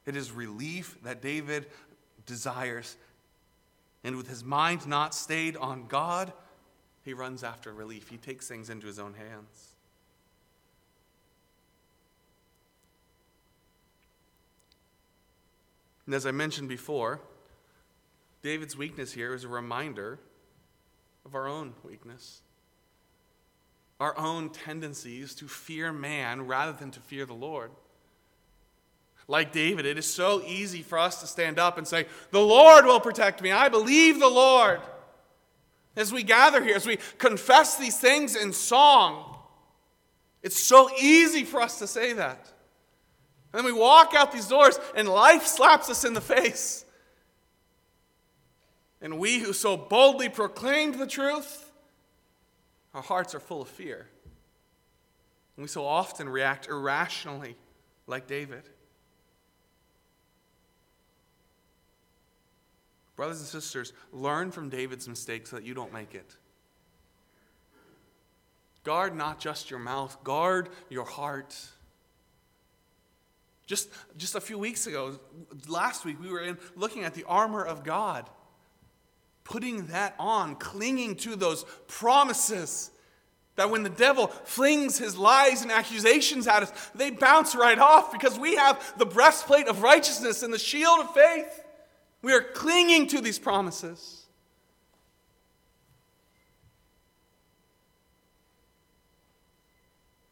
It 0.05 0.15
is 0.15 0.31
relief 0.31 0.97
that 1.03 1.21
David 1.21 1.67
desires. 2.25 2.97
And 4.03 4.15
with 4.17 4.27
his 4.27 4.43
mind 4.43 4.87
not 4.87 5.13
stayed 5.13 5.55
on 5.57 5.87
God, 5.87 6.33
he 7.03 7.13
runs 7.13 7.43
after 7.43 7.73
relief. 7.73 8.09
He 8.09 8.17
takes 8.17 8.47
things 8.47 8.69
into 8.69 8.87
his 8.87 8.99
own 8.99 9.13
hands. 9.13 9.69
And 16.05 16.15
as 16.15 16.25
I 16.25 16.31
mentioned 16.31 16.67
before, 16.67 17.21
David's 18.43 18.75
weakness 18.75 19.13
here 19.13 19.33
is 19.33 19.45
a 19.45 19.47
reminder 19.47 20.19
of 21.25 21.33
our 21.33 21.47
own 21.47 21.73
weakness, 21.81 22.41
our 24.01 24.17
own 24.17 24.49
tendencies 24.49 25.33
to 25.35 25.47
fear 25.47 25.93
man 25.93 26.45
rather 26.45 26.73
than 26.73 26.91
to 26.91 26.99
fear 26.99 27.25
the 27.25 27.33
Lord. 27.33 27.71
Like 29.29 29.53
David, 29.53 29.85
it 29.85 29.97
is 29.97 30.05
so 30.05 30.43
easy 30.45 30.81
for 30.81 30.99
us 30.99 31.21
to 31.21 31.27
stand 31.27 31.57
up 31.57 31.77
and 31.77 31.87
say, 31.87 32.05
The 32.31 32.41
Lord 32.41 32.85
will 32.85 32.99
protect 32.99 33.41
me. 33.41 33.53
I 33.53 33.69
believe 33.69 34.19
the 34.19 34.27
Lord. 34.27 34.81
As 35.95 36.11
we 36.11 36.23
gather 36.23 36.61
here, 36.61 36.75
as 36.75 36.85
we 36.85 36.97
confess 37.17 37.77
these 37.77 37.97
things 37.97 38.35
in 38.35 38.51
song, 38.51 39.37
it's 40.41 40.61
so 40.61 40.89
easy 40.99 41.45
for 41.45 41.61
us 41.61 41.79
to 41.79 41.87
say 41.87 42.11
that. 42.11 42.51
And 43.53 43.59
then 43.59 43.65
we 43.65 43.79
walk 43.79 44.13
out 44.13 44.33
these 44.33 44.47
doors 44.47 44.77
and 44.95 45.07
life 45.07 45.45
slaps 45.45 45.89
us 45.89 46.03
in 46.03 46.13
the 46.13 46.19
face. 46.19 46.82
And 49.03 49.19
we 49.19 49.39
who 49.39 49.51
so 49.51 49.75
boldly 49.75 50.29
proclaimed 50.29 50.95
the 50.95 51.05
truth, 51.05 51.69
our 52.93 53.01
hearts 53.01 53.35
are 53.35 53.39
full 53.41 53.61
of 53.61 53.67
fear. 53.67 54.07
And 55.57 55.63
we 55.63 55.67
so 55.67 55.85
often 55.85 56.29
react 56.29 56.69
irrationally, 56.69 57.57
like 58.07 58.27
David. 58.27 58.63
Brothers 63.17 63.39
and 63.39 63.47
sisters, 63.47 63.91
learn 64.13 64.51
from 64.51 64.69
David's 64.69 65.07
mistakes 65.07 65.49
so 65.49 65.57
that 65.57 65.65
you 65.65 65.73
don't 65.73 65.91
make 65.91 66.15
it. 66.15 66.37
Guard 68.85 69.15
not 69.15 69.37
just 69.37 69.69
your 69.69 69.79
mouth, 69.79 70.23
guard 70.23 70.69
your 70.89 71.05
heart. 71.05 71.55
Just, 73.67 73.89
just 74.17 74.35
a 74.35 74.41
few 74.41 74.57
weeks 74.57 74.87
ago, 74.87 75.19
last 75.67 76.05
week, 76.05 76.21
we 76.21 76.31
were 76.31 76.41
in 76.41 76.57
looking 76.77 77.03
at 77.03 77.13
the 77.13 77.25
armor 77.25 77.63
of 77.63 77.83
God 77.83 78.29
putting 79.43 79.87
that 79.87 80.15
on, 80.19 80.55
clinging 80.55 81.15
to 81.17 81.35
those 81.35 81.65
promises. 81.87 82.91
That 83.55 83.69
when 83.69 83.83
the 83.83 83.89
devil 83.89 84.27
flings 84.27 84.97
his 84.97 85.15
lies 85.15 85.61
and 85.61 85.71
accusations 85.71 86.47
at 86.47 86.63
us, 86.63 86.71
they 86.95 87.11
bounce 87.11 87.55
right 87.55 87.77
off 87.77 88.11
because 88.11 88.39
we 88.39 88.55
have 88.55 88.97
the 88.97 89.05
breastplate 89.05 89.67
of 89.67 89.83
righteousness 89.83 90.41
and 90.41 90.51
the 90.51 90.59
shield 90.59 90.99
of 90.99 91.13
faith. 91.13 91.63
We 92.23 92.33
are 92.33 92.41
clinging 92.41 93.07
to 93.07 93.21
these 93.21 93.37
promises. 93.37 94.23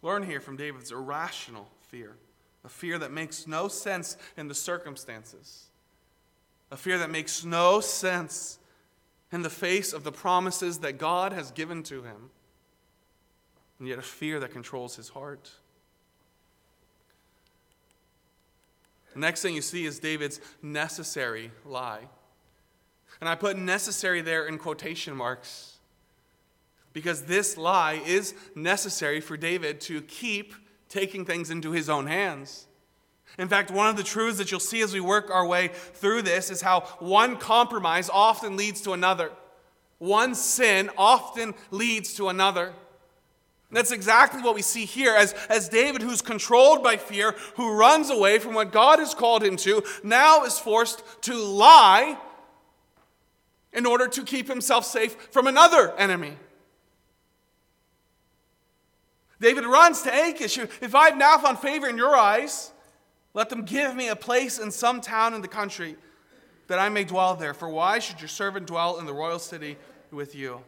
Learn 0.02 0.24
here 0.24 0.40
from 0.40 0.58
David's 0.58 0.92
irrational 0.92 1.68
fear, 1.90 2.16
a 2.66 2.70
fear 2.70 2.98
that 2.98 3.12
makes 3.12 3.46
no 3.46 3.68
sense 3.68 4.18
in 4.36 4.48
the 4.48 4.56
circumstances, 4.56 5.66
a 6.72 6.78
fear 6.78 6.98
that 6.98 7.12
makes 7.12 7.46
no 7.46 7.82
sense 7.82 8.58
in 9.32 9.42
the 9.42 9.50
face 9.50 9.94
of 9.94 10.04
the 10.04 10.12
promises 10.12 10.80
that 10.80 10.98
God 10.98 11.34
has 11.34 11.52
given 11.52 11.84
to 11.84 12.04
him, 12.04 12.30
and 13.80 13.88
yet 13.88 13.98
a 13.98 14.04
fear 14.04 14.40
that 14.40 14.52
controls 14.52 14.96
his 14.96 15.10
heart. 15.10 15.52
The 19.14 19.20
next 19.20 19.42
thing 19.42 19.56
you 19.56 19.62
see 19.62 19.86
is 19.86 20.00
David's 20.00 20.40
necessary 20.62 21.52
lie. 21.66 22.08
And 23.20 23.30
I 23.30 23.36
put 23.36 23.58
necessary 23.58 24.22
there 24.22 24.48
in 24.48 24.58
quotation 24.58 25.16
marks 25.16 25.78
because 26.94 27.24
this 27.24 27.58
lie 27.58 28.02
is 28.06 28.34
necessary 28.56 29.22
for 29.22 29.38
David 29.38 29.82
to 29.82 30.02
keep 30.02 30.54
taking 30.90 31.26
things 31.26 31.50
into 31.50 31.72
his 31.72 31.90
own 31.90 32.08
hands. 32.08 32.68
In 33.38 33.48
fact, 33.48 33.72
one 33.72 33.88
of 33.88 33.98
the 33.98 34.04
truths 34.04 34.38
that 34.38 34.52
you'll 34.52 34.60
see 34.60 34.82
as 34.82 34.94
we 34.94 35.00
work 35.00 35.32
our 35.32 35.46
way 35.46 35.70
through 35.70 36.22
this 36.24 36.52
is 36.52 36.62
how 36.62 36.82
one 37.00 37.38
compromise 37.38 38.10
often 38.10 38.58
leads 38.58 38.82
to 38.82 38.92
another. 38.94 39.32
one 40.02 40.34
sin 40.34 40.90
often 40.98 41.54
leads 41.70 42.16
to 42.16 42.28
another. 42.28 42.74
That's 43.72 43.92
exactly 43.92 44.42
what 44.42 44.56
we 44.56 44.64
see 44.64 44.84
here 44.84 45.16
as, 45.16 45.34
as 45.48 45.70
David, 45.70 46.02
who's 46.02 46.22
controlled 46.22 46.84
by 46.84 46.98
fear, 46.98 47.36
who 47.56 47.72
runs 47.78 48.10
away 48.10 48.40
from 48.40 48.56
what 48.56 48.72
God 48.72 49.00
has 49.00 49.14
called 49.14 49.44
him 49.44 49.56
to, 49.58 49.84
now 50.04 50.44
is 50.44 50.58
forced 50.58 51.04
to 51.22 51.36
lie 51.36 52.18
in 53.72 53.86
order 53.86 54.08
to 54.08 54.24
keep 54.24 54.48
himself 54.48 54.86
safe 54.86 55.16
from 55.32 55.48
another 55.48 55.96
enemy. 55.98 56.34
David 59.40 59.66
runs 59.66 60.02
to 60.02 60.10
Achish. 60.10 60.58
If 60.58 60.94
I've 60.96 61.16
now 61.16 61.38
found 61.38 61.60
favor 61.60 61.88
in 61.88 61.96
your 61.96 62.16
eyes, 62.16 62.71
let 63.34 63.50
them 63.50 63.64
give 63.64 63.96
me 63.96 64.10
a 64.10 64.16
place 64.16 64.60
in 64.60 64.72
some 64.72 65.02
town 65.02 65.34
in 65.34 65.42
the 65.42 65.48
country 65.48 65.96
that 66.68 66.80
I 66.80 66.90
may 66.90 67.04
dwell 67.04 67.36
there. 67.36 67.54
For 67.54 67.70
why 67.70 68.00
should 68.00 68.20
your 68.20 68.28
servant 68.28 68.68
dwell 68.68 69.00
in 69.00 69.06
the 69.06 69.14
royal 69.14 69.40
city 69.40 69.78
with 70.12 70.36
you? 70.36 70.62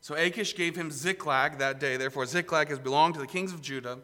So 0.00 0.14
Achish 0.14 0.54
gave 0.54 0.76
him 0.76 0.90
Ziklag 0.90 1.58
that 1.58 1.80
day. 1.80 1.96
Therefore, 1.96 2.26
Ziklag 2.26 2.68
has 2.68 2.78
belonged 2.78 3.14
to 3.14 3.20
the 3.20 3.26
kings 3.26 3.52
of 3.52 3.60
Judah 3.60 3.98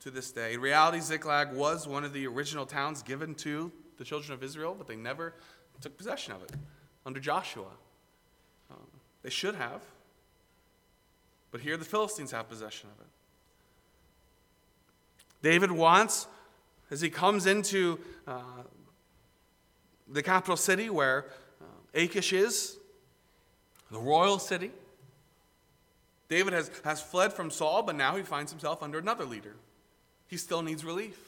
to 0.00 0.10
this 0.10 0.30
day. 0.30 0.54
In 0.54 0.60
reality, 0.60 1.00
Ziklag 1.00 1.52
was 1.52 1.88
one 1.88 2.04
of 2.04 2.12
the 2.12 2.26
original 2.26 2.66
towns 2.66 3.02
given 3.02 3.34
to 3.36 3.72
the 3.96 4.04
children 4.04 4.32
of 4.32 4.42
Israel, 4.42 4.74
but 4.76 4.86
they 4.86 4.96
never 4.96 5.34
took 5.80 5.96
possession 5.96 6.32
of 6.32 6.42
it 6.42 6.52
under 7.04 7.20
Joshua. 7.20 7.70
Um, 8.70 8.86
they 9.22 9.30
should 9.30 9.54
have, 9.54 9.82
but 11.50 11.60
here 11.60 11.76
the 11.76 11.84
Philistines 11.84 12.30
have 12.32 12.48
possession 12.48 12.88
of 12.94 13.00
it. 13.00 13.10
David 15.42 15.70
wants, 15.70 16.26
as 16.90 17.00
he 17.00 17.10
comes 17.10 17.46
into 17.46 17.98
uh, 18.26 18.40
the 20.06 20.22
capital 20.22 20.56
city 20.56 20.90
where 20.90 21.26
uh, 21.60 21.64
Achish 21.94 22.32
is, 22.32 22.76
the 23.90 23.98
royal 23.98 24.38
city, 24.38 24.70
David 26.28 26.52
has, 26.52 26.70
has 26.84 27.00
fled 27.00 27.32
from 27.32 27.50
Saul, 27.50 27.82
but 27.82 27.96
now 27.96 28.16
he 28.16 28.22
finds 28.22 28.52
himself 28.52 28.82
under 28.82 28.98
another 28.98 29.24
leader. 29.24 29.54
He 30.26 30.36
still 30.36 30.62
needs 30.62 30.84
relief. 30.84 31.18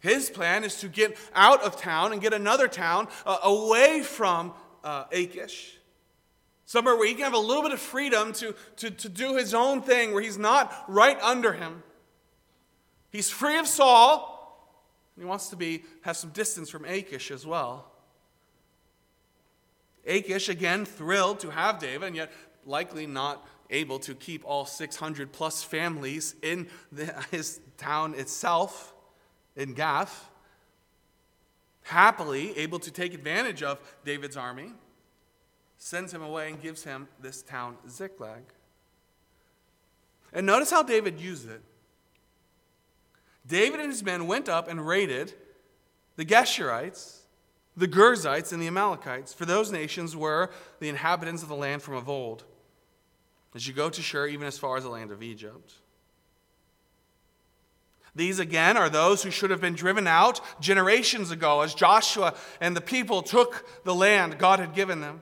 His 0.00 0.28
plan 0.28 0.64
is 0.64 0.80
to 0.80 0.88
get 0.88 1.16
out 1.34 1.62
of 1.62 1.80
town 1.80 2.12
and 2.12 2.20
get 2.20 2.34
another 2.34 2.68
town 2.68 3.08
uh, 3.24 3.38
away 3.42 4.02
from 4.02 4.52
uh, 4.82 5.04
Achish. 5.12 5.78
Somewhere 6.66 6.96
where 6.96 7.06
he 7.06 7.14
can 7.14 7.24
have 7.24 7.34
a 7.34 7.38
little 7.38 7.62
bit 7.62 7.72
of 7.72 7.80
freedom 7.80 8.32
to, 8.34 8.54
to, 8.76 8.90
to 8.90 9.08
do 9.08 9.36
his 9.36 9.52
own 9.54 9.82
thing, 9.82 10.12
where 10.12 10.22
he's 10.22 10.38
not 10.38 10.72
right 10.88 11.20
under 11.20 11.52
him. 11.52 11.82
He's 13.14 13.30
free 13.30 13.58
of 13.58 13.68
Saul, 13.68 14.74
and 15.14 15.22
he 15.22 15.28
wants 15.28 15.48
to 15.50 15.56
be, 15.56 15.84
have 16.00 16.16
some 16.16 16.30
distance 16.30 16.68
from 16.68 16.84
Achish 16.84 17.30
as 17.30 17.46
well. 17.46 17.92
Achish, 20.04 20.48
again, 20.48 20.84
thrilled 20.84 21.38
to 21.38 21.50
have 21.50 21.78
David, 21.78 22.08
and 22.08 22.16
yet 22.16 22.32
likely 22.66 23.06
not 23.06 23.46
able 23.70 24.00
to 24.00 24.16
keep 24.16 24.42
all 24.44 24.66
600 24.66 25.30
plus 25.30 25.62
families 25.62 26.34
in 26.42 26.66
the, 26.90 27.14
his 27.30 27.60
town 27.76 28.14
itself, 28.14 28.92
in 29.54 29.74
Gath. 29.74 30.28
Happily 31.82 32.58
able 32.58 32.80
to 32.80 32.90
take 32.90 33.14
advantage 33.14 33.62
of 33.62 33.78
David's 34.04 34.36
army, 34.36 34.72
sends 35.78 36.12
him 36.12 36.22
away 36.22 36.48
and 36.48 36.60
gives 36.60 36.82
him 36.82 37.06
this 37.20 37.42
town, 37.42 37.76
Ziklag. 37.88 38.42
And 40.32 40.44
notice 40.44 40.72
how 40.72 40.82
David 40.82 41.20
used 41.20 41.48
it. 41.48 41.62
David 43.46 43.80
and 43.80 43.90
his 43.90 44.02
men 44.02 44.26
went 44.26 44.48
up 44.48 44.68
and 44.68 44.86
raided 44.86 45.32
the 46.16 46.24
Geshurites, 46.24 47.20
the 47.76 47.88
Girzites, 47.88 48.52
and 48.52 48.62
the 48.62 48.66
Amalekites, 48.66 49.34
for 49.34 49.44
those 49.44 49.70
nations 49.70 50.16
were 50.16 50.50
the 50.80 50.88
inhabitants 50.88 51.42
of 51.42 51.48
the 51.48 51.56
land 51.56 51.82
from 51.82 51.94
of 51.94 52.08
old 52.08 52.44
as 53.54 53.66
you 53.68 53.72
go 53.72 53.88
to 53.88 54.02
Shur, 54.02 54.26
even 54.26 54.46
as 54.46 54.58
far 54.58 54.76
as 54.76 54.82
the 54.82 54.90
land 54.90 55.10
of 55.10 55.22
Egypt. 55.22 55.74
These 58.16 58.38
again 58.38 58.76
are 58.76 58.88
those 58.88 59.22
who 59.22 59.30
should 59.30 59.50
have 59.50 59.60
been 59.60 59.74
driven 59.74 60.06
out 60.06 60.40
generations 60.60 61.30
ago 61.30 61.62
as 61.62 61.74
Joshua 61.74 62.34
and 62.60 62.76
the 62.76 62.80
people 62.80 63.22
took 63.22 63.66
the 63.84 63.94
land 63.94 64.38
God 64.38 64.60
had 64.60 64.74
given 64.74 65.00
them. 65.00 65.20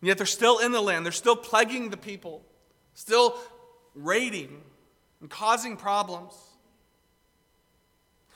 Yet 0.00 0.18
they're 0.18 0.26
still 0.26 0.58
in 0.58 0.70
the 0.70 0.80
land, 0.80 1.04
they're 1.04 1.12
still 1.12 1.34
plaguing 1.34 1.90
the 1.90 1.96
people, 1.96 2.44
still 2.96 3.36
raiding 3.94 4.60
and 5.20 5.30
causing 5.30 5.76
problems. 5.76 6.34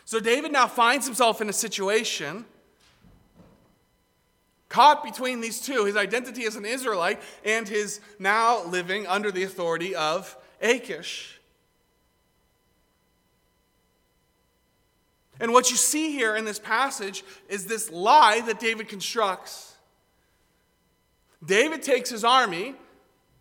So 0.05 0.21
David 0.21 0.53
now 0.53 0.69
finds 0.69 1.07
himself 1.07 1.41
in 1.41 1.49
a 1.49 1.53
situation 1.53 2.45
Caught 4.71 5.03
between 5.03 5.41
these 5.41 5.61
two, 5.61 5.85
his 5.85 5.97
identity 5.97 6.45
as 6.45 6.55
an 6.55 6.65
Israelite 6.65 7.21
and 7.45 7.69
his 7.69 8.01
now 8.21 8.65
living 8.65 9.05
under 9.05 9.33
the 9.33 9.43
authority 9.43 9.97
of 9.97 10.37
Achish. 10.63 11.41
And 15.41 15.53
what 15.53 15.73
you 15.73 15.77
see 15.77 16.13
here 16.13 16.37
in 16.37 16.45
this 16.45 16.61
passage 16.61 17.25
is 17.49 17.67
this 17.67 17.91
lie 17.91 18.43
that 18.43 18.61
David 18.61 18.87
constructs. 18.87 19.75
David 21.45 21.83
takes 21.83 22.11
his 22.11 22.23
army 22.23 22.77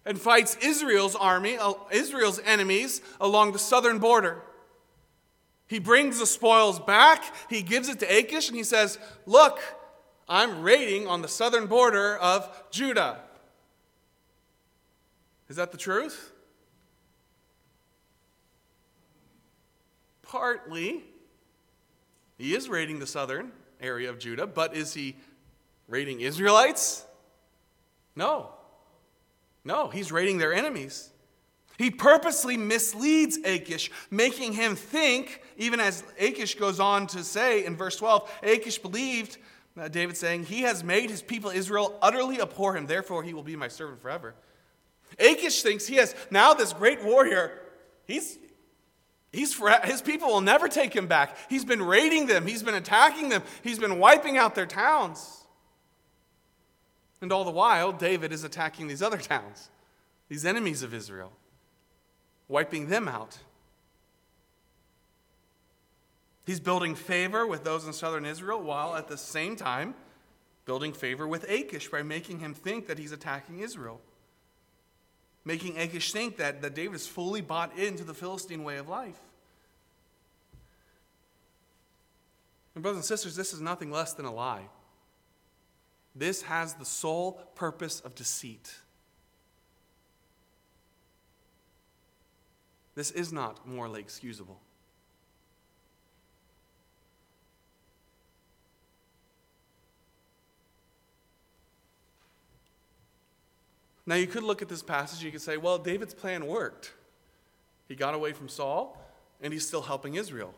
and 0.06 0.20
fights 0.20 0.58
Israel's 0.62 1.16
army, 1.16 1.58
uh, 1.58 1.74
Israel's 1.92 2.40
enemies 2.46 3.02
along 3.20 3.52
the 3.52 3.60
southern 3.60 4.00
border. 4.00 4.42
He 5.68 5.80
brings 5.80 6.20
the 6.20 6.26
spoils 6.26 6.80
back, 6.80 7.24
he 7.50 7.62
gives 7.62 7.90
it 7.90 8.00
to 8.00 8.06
Achish, 8.06 8.48
and 8.48 8.58
he 8.58 8.64
says, 8.64 8.98
Look, 9.26 9.60
I'm 10.28 10.62
raiding 10.62 11.08
on 11.08 11.22
the 11.22 11.28
southern 11.28 11.68
border 11.68 12.18
of 12.18 12.50
Judah. 12.72 13.20
Is 15.48 15.56
that 15.58 15.72
the 15.72 15.78
truth? 15.78 16.32
Partly. 20.22 21.04
He 22.38 22.56
is 22.56 22.70
raiding 22.70 23.00
the 23.00 23.08
southern 23.08 23.52
area 23.82 24.10
of 24.10 24.20
Judah, 24.20 24.48
but 24.48 24.76
is 24.76 24.94
he 24.94 25.16
raiding 25.88 26.22
Israelites? 26.22 27.04
No. 28.16 28.52
No, 29.64 29.90
he's 29.90 30.12
raiding 30.12 30.38
their 30.38 30.54
enemies. 30.54 31.10
He 31.78 31.92
purposely 31.92 32.58
misleads 32.58 33.38
Achish, 33.38 33.90
making 34.12 34.54
him 34.54 34.76
think, 34.76 35.42
even 35.58 35.80
as 35.80 36.04
Achish 36.20 36.56
goes 36.56 36.80
on 36.80 37.08
to 37.08 37.24
say 37.24 37.66
in 37.66 37.78
verse 37.78 37.96
12, 37.96 38.30
Achish 38.44 38.80
believed 38.80 39.38
uh, 39.80 39.88
David 39.88 40.18
saying, 40.18 40.44
He 40.44 40.64
has 40.64 40.84
made 40.84 41.10
his 41.10 41.22
people 41.22 41.52
Israel 41.52 41.98
utterly 42.02 42.42
abhor 42.42 42.76
him, 42.76 42.86
therefore 42.86 43.24
he 43.24 43.34
will 43.34 43.44
be 43.44 43.56
my 43.56 43.70
servant 43.70 44.02
forever. 44.02 44.36
Achish 45.18 45.64
thinks 45.64 45.88
he 45.88 45.96
has 45.96 46.16
now 46.30 46.54
this 46.54 46.74
great 46.74 47.02
warrior. 47.02 47.58
He's, 48.06 48.38
he's 49.32 49.54
for, 49.54 49.72
his 49.86 50.02
people 50.02 50.28
will 50.28 50.42
never 50.42 50.68
take 50.68 50.94
him 50.94 51.08
back. 51.08 51.38
He's 51.50 51.64
been 51.64 51.82
raiding 51.82 52.28
them, 52.28 52.46
he's 52.46 52.62
been 52.62 52.76
attacking 52.76 53.30
them, 53.30 53.42
he's 53.64 53.80
been 53.80 54.00
wiping 54.00 54.38
out 54.38 54.54
their 54.54 54.66
towns. 54.66 55.39
And 57.22 57.32
all 57.32 57.44
the 57.44 57.52
while, 57.52 57.92
David 57.92 58.32
is 58.32 58.44
attacking 58.44 58.88
these 58.88 59.02
other 59.02 59.18
towns, 59.18 59.70
these 60.30 60.46
enemies 60.46 60.84
of 60.84 60.94
Israel, 60.94 61.34
wiping 62.48 62.88
them 62.88 63.08
out. 63.08 63.40
He's 66.46 66.60
building 66.60 66.96
favor 66.96 67.46
with 67.46 67.64
those 67.64 67.86
in 67.86 67.94
southern 67.94 68.26
Israel 68.26 68.62
while 68.62 68.96
at 68.96 69.08
the 69.08 69.18
same 69.18 69.56
time 69.56 69.94
building 70.66 70.94
favor 70.94 71.28
with 71.28 71.50
Achish 71.50 71.90
by 71.90 72.04
making 72.04 72.40
him 72.40 72.54
think 72.54 72.88
that 72.88 72.98
he's 72.98 73.12
attacking 73.12 73.60
Israel. 73.60 74.00
Making 75.46 75.78
Achish 75.78 76.12
think 76.12 76.38
that, 76.38 76.62
that 76.62 76.76
David 76.76 76.96
is 76.96 77.08
fully 77.08 77.42
bought 77.42 77.78
into 77.78 78.04
the 78.04 78.14
Philistine 78.14 78.64
way 78.64 78.78
of 78.78 78.88
life. 78.88 79.20
And, 82.76 82.84
brothers 82.84 82.98
and 82.98 83.06
sisters, 83.06 83.36
this 83.36 83.54
is 83.54 83.62
nothing 83.62 83.92
less 83.92 84.14
than 84.14 84.26
a 84.26 84.34
lie. 84.34 84.70
This 86.20 86.42
has 86.42 86.74
the 86.74 86.84
sole 86.84 87.42
purpose 87.56 88.02
of 88.02 88.14
deceit. 88.14 88.76
This 92.94 93.10
is 93.12 93.32
not 93.32 93.66
morally 93.66 94.02
excusable. 94.02 94.60
Now, 104.06 104.16
you 104.16 104.28
could 104.28 104.44
look 104.44 104.62
at 104.62 104.68
this 104.68 104.84
passage, 104.84 105.24
you 105.24 105.32
could 105.32 105.40
say, 105.40 105.56
well, 105.56 105.78
David's 105.78 106.14
plan 106.14 106.48
worked. 106.48 106.92
He 107.88 107.96
got 107.96 108.14
away 108.14 108.34
from 108.34 108.50
Saul, 108.50 109.02
and 109.40 109.54
he's 109.54 109.66
still 109.66 109.84
helping 109.84 110.16
Israel. 110.16 110.54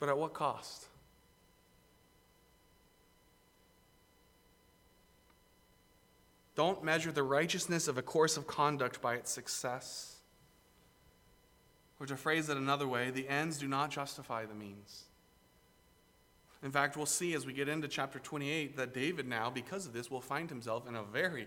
But 0.00 0.08
at 0.08 0.16
what 0.16 0.32
cost? 0.32 0.86
Don't 6.54 6.84
measure 6.84 7.10
the 7.10 7.22
righteousness 7.22 7.88
of 7.88 7.98
a 7.98 8.02
course 8.02 8.36
of 8.36 8.46
conduct 8.46 9.00
by 9.00 9.14
its 9.14 9.30
success 9.30 10.16
Or 12.00 12.06
to 12.06 12.16
phrase 12.16 12.48
it 12.48 12.56
another 12.56 12.86
way, 12.86 13.10
the 13.10 13.28
ends 13.28 13.58
do 13.58 13.68
not 13.68 13.90
justify 13.90 14.44
the 14.46 14.54
means. 14.54 15.04
In 16.62 16.70
fact, 16.70 16.96
we'll 16.96 17.06
see 17.06 17.34
as 17.34 17.46
we 17.46 17.52
get 17.52 17.68
into 17.68 17.88
chapter 17.88 18.18
28 18.18 18.76
that 18.76 18.94
David 18.94 19.28
now, 19.28 19.50
because 19.50 19.86
of 19.86 19.92
this, 19.92 20.10
will 20.10 20.20
find 20.20 20.48
himself 20.48 20.88
in 20.88 20.96
a 20.96 21.02
very 21.02 21.46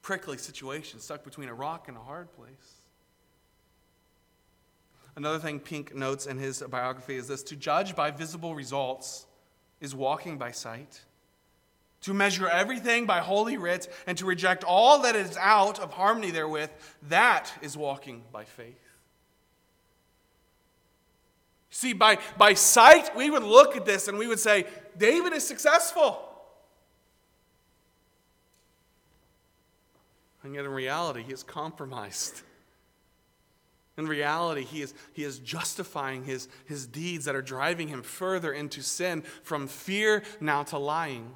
prickly 0.00 0.38
situation, 0.38 0.98
stuck 0.98 1.22
between 1.24 1.48
a 1.48 1.54
rock 1.54 1.88
and 1.88 1.96
a 1.96 2.00
hard 2.00 2.32
place. 2.32 2.82
Another 5.14 5.38
thing 5.38 5.60
Pink 5.60 5.94
notes 5.94 6.26
in 6.26 6.38
his 6.38 6.62
biography 6.62 7.16
is 7.16 7.28
this 7.28 7.42
to 7.44 7.56
judge 7.56 7.94
by 7.94 8.10
visible 8.10 8.54
results 8.54 9.26
is 9.80 9.94
walking 9.94 10.38
by 10.38 10.50
sight. 10.50 11.02
To 12.02 12.14
measure 12.14 12.48
everything 12.48 13.06
by 13.06 13.20
holy 13.20 13.56
writ 13.56 13.88
and 14.06 14.18
to 14.18 14.26
reject 14.26 14.64
all 14.64 15.02
that 15.02 15.14
is 15.14 15.36
out 15.36 15.78
of 15.78 15.92
harmony 15.92 16.30
therewith, 16.30 16.70
that 17.08 17.52
is 17.62 17.76
walking 17.76 18.22
by 18.32 18.44
faith. 18.44 18.78
See, 21.70 21.94
by, 21.94 22.18
by 22.36 22.54
sight, 22.54 23.16
we 23.16 23.30
would 23.30 23.44
look 23.44 23.76
at 23.76 23.86
this 23.86 24.08
and 24.08 24.18
we 24.18 24.26
would 24.26 24.38
say, 24.38 24.66
David 24.98 25.32
is 25.32 25.46
successful. 25.46 26.28
And 30.42 30.54
yet, 30.54 30.64
in 30.64 30.70
reality, 30.70 31.22
he 31.22 31.32
is 31.32 31.42
compromised. 31.42 32.42
In 33.96 34.06
reality, 34.06 34.64
he 34.64 34.82
is, 34.82 34.92
he 35.12 35.22
is 35.22 35.38
justifying 35.38 36.24
his, 36.24 36.48
his 36.66 36.86
deeds 36.86 37.26
that 37.26 37.36
are 37.36 37.42
driving 37.42 37.88
him 37.88 38.02
further 38.02 38.52
into 38.52 38.82
sin 38.82 39.22
from 39.42 39.68
fear 39.68 40.22
now 40.40 40.64
to 40.64 40.78
lying. 40.78 41.32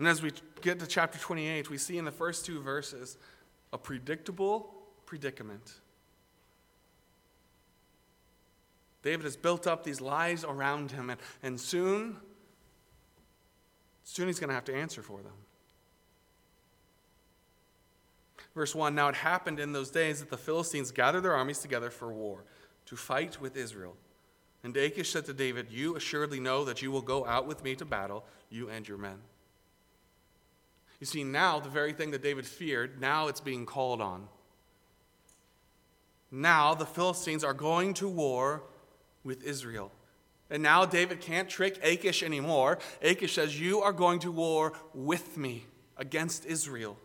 And 0.00 0.08
as 0.08 0.22
we 0.22 0.32
get 0.62 0.80
to 0.80 0.86
chapter 0.86 1.18
28, 1.18 1.68
we 1.68 1.76
see 1.76 1.98
in 1.98 2.06
the 2.06 2.10
first 2.10 2.46
two 2.46 2.62
verses 2.62 3.18
a 3.70 3.76
predictable 3.76 4.72
predicament. 5.04 5.74
David 9.02 9.24
has 9.24 9.36
built 9.36 9.66
up 9.66 9.84
these 9.84 10.00
lies 10.00 10.42
around 10.42 10.90
him, 10.90 11.10
and, 11.10 11.20
and 11.42 11.60
soon, 11.60 12.16
soon 14.02 14.28
he's 14.28 14.40
going 14.40 14.48
to 14.48 14.54
have 14.54 14.64
to 14.64 14.74
answer 14.74 15.02
for 15.02 15.20
them. 15.20 15.34
Verse 18.54 18.74
1 18.74 18.94
Now 18.94 19.10
it 19.10 19.16
happened 19.16 19.60
in 19.60 19.72
those 19.72 19.90
days 19.90 20.20
that 20.20 20.30
the 20.30 20.38
Philistines 20.38 20.90
gathered 20.90 21.24
their 21.24 21.36
armies 21.36 21.58
together 21.58 21.90
for 21.90 22.10
war 22.10 22.44
to 22.86 22.96
fight 22.96 23.38
with 23.38 23.54
Israel. 23.54 23.96
And 24.64 24.74
Achish 24.74 25.10
said 25.10 25.26
to 25.26 25.34
David, 25.34 25.66
You 25.70 25.94
assuredly 25.96 26.40
know 26.40 26.64
that 26.64 26.80
you 26.80 26.90
will 26.90 27.02
go 27.02 27.26
out 27.26 27.46
with 27.46 27.62
me 27.62 27.74
to 27.74 27.84
battle, 27.84 28.24
you 28.48 28.70
and 28.70 28.88
your 28.88 28.96
men. 28.96 29.18
You 31.00 31.06
see, 31.06 31.24
now 31.24 31.58
the 31.58 31.70
very 31.70 31.94
thing 31.94 32.10
that 32.10 32.22
David 32.22 32.46
feared, 32.46 33.00
now 33.00 33.28
it's 33.28 33.40
being 33.40 33.64
called 33.64 34.02
on. 34.02 34.28
Now 36.30 36.74
the 36.74 36.86
Philistines 36.86 37.42
are 37.42 37.54
going 37.54 37.94
to 37.94 38.08
war 38.08 38.62
with 39.24 39.42
Israel. 39.42 39.90
And 40.50 40.62
now 40.62 40.84
David 40.84 41.20
can't 41.20 41.48
trick 41.48 41.78
Achish 41.82 42.22
anymore. 42.22 42.78
Achish 43.02 43.34
says, 43.34 43.58
You 43.58 43.80
are 43.80 43.92
going 43.92 44.20
to 44.20 44.30
war 44.30 44.74
with 44.94 45.36
me 45.36 45.64
against 45.96 46.44
Israel. 46.44 46.96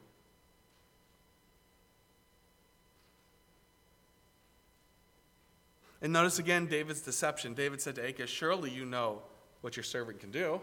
And 6.02 6.12
notice 6.12 6.38
again 6.38 6.68
David's 6.68 7.02
deception. 7.02 7.54
David 7.54 7.82
said 7.82 7.96
to 7.96 8.06
Achish, 8.06 8.30
Surely 8.30 8.70
you 8.70 8.86
know 8.86 9.22
what 9.62 9.78
your 9.78 9.84
servant 9.84 10.20
can 10.20 10.32
do. 10.32 10.62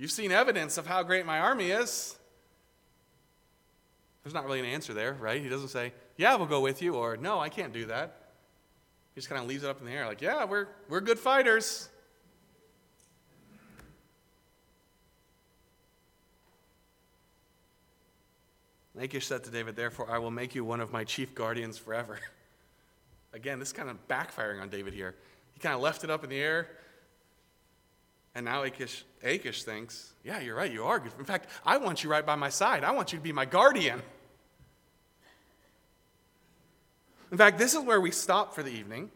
You've 0.00 0.10
seen 0.10 0.32
evidence 0.32 0.78
of 0.78 0.86
how 0.86 1.02
great 1.02 1.26
my 1.26 1.40
army 1.40 1.72
is. 1.72 2.16
There's 4.24 4.32
not 4.32 4.46
really 4.46 4.58
an 4.58 4.64
answer 4.64 4.94
there, 4.94 5.12
right? 5.12 5.42
He 5.42 5.50
doesn't 5.50 5.68
say, 5.68 5.92
Yeah, 6.16 6.36
we'll 6.36 6.46
go 6.46 6.62
with 6.62 6.80
you, 6.80 6.94
or 6.94 7.18
No, 7.18 7.38
I 7.38 7.50
can't 7.50 7.70
do 7.70 7.84
that. 7.84 8.16
He 9.14 9.18
just 9.18 9.28
kind 9.28 9.42
of 9.42 9.46
leaves 9.46 9.62
it 9.62 9.68
up 9.68 9.78
in 9.78 9.84
the 9.84 9.92
air, 9.92 10.06
like, 10.06 10.22
Yeah, 10.22 10.46
we're, 10.46 10.68
we're 10.88 11.02
good 11.02 11.18
fighters. 11.18 11.90
Achish 18.98 19.26
said 19.26 19.44
to 19.44 19.50
David, 19.50 19.76
Therefore, 19.76 20.10
I 20.10 20.16
will 20.16 20.30
make 20.30 20.54
you 20.54 20.64
one 20.64 20.80
of 20.80 20.92
my 20.92 21.04
chief 21.04 21.34
guardians 21.34 21.76
forever. 21.76 22.18
Again, 23.34 23.58
this 23.58 23.68
is 23.68 23.74
kind 23.74 23.90
of 23.90 24.08
backfiring 24.08 24.62
on 24.62 24.70
David 24.70 24.94
here. 24.94 25.14
He 25.52 25.60
kind 25.60 25.74
of 25.74 25.82
left 25.82 26.04
it 26.04 26.10
up 26.10 26.24
in 26.24 26.30
the 26.30 26.40
air. 26.40 26.68
And 28.34 28.44
now 28.44 28.62
Achish, 28.62 29.04
Achish 29.22 29.64
thinks, 29.64 30.12
yeah, 30.24 30.40
you're 30.40 30.54
right, 30.54 30.70
you 30.70 30.84
are 30.84 30.98
good. 30.98 31.12
In 31.18 31.24
fact, 31.24 31.48
I 31.64 31.78
want 31.78 32.04
you 32.04 32.10
right 32.10 32.24
by 32.24 32.36
my 32.36 32.48
side. 32.48 32.84
I 32.84 32.92
want 32.92 33.12
you 33.12 33.18
to 33.18 33.22
be 33.22 33.32
my 33.32 33.44
guardian. 33.44 34.00
In 37.32 37.38
fact, 37.38 37.58
this 37.58 37.74
is 37.74 37.80
where 37.80 38.00
we 38.00 38.10
stop 38.10 38.54
for 38.54 38.62
the 38.62 38.70
evening. 38.70 39.10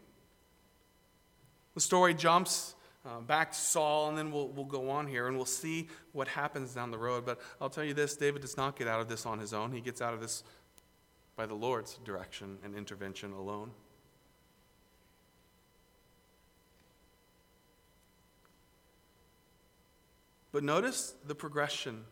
The 1.73 1.81
story 1.81 2.13
jumps 2.13 2.75
uh, 3.05 3.19
back 3.19 3.51
to 3.51 3.57
Saul, 3.57 4.09
and 4.09 4.17
then 4.17 4.31
we'll, 4.31 4.47
we'll 4.49 4.65
go 4.65 4.89
on 4.89 5.07
here 5.07 5.27
and 5.27 5.35
we'll 5.35 5.45
see 5.45 5.89
what 6.13 6.27
happens 6.27 6.73
down 6.73 6.91
the 6.91 6.97
road. 6.97 7.25
But 7.25 7.39
I'll 7.61 7.69
tell 7.69 7.83
you 7.83 7.93
this 7.93 8.15
David 8.15 8.41
does 8.41 8.57
not 8.57 8.77
get 8.77 8.87
out 8.87 8.99
of 8.99 9.07
this 9.07 9.25
on 9.25 9.39
his 9.39 9.53
own, 9.53 9.71
he 9.71 9.81
gets 9.81 10.01
out 10.01 10.13
of 10.13 10.21
this 10.21 10.43
by 11.35 11.45
the 11.45 11.53
Lord's 11.53 11.97
direction 12.05 12.57
and 12.63 12.75
intervention 12.75 13.33
alone. 13.33 13.71
But 20.55 20.63
notice 20.63 21.15
the 21.27 21.35
progression. 21.35 22.05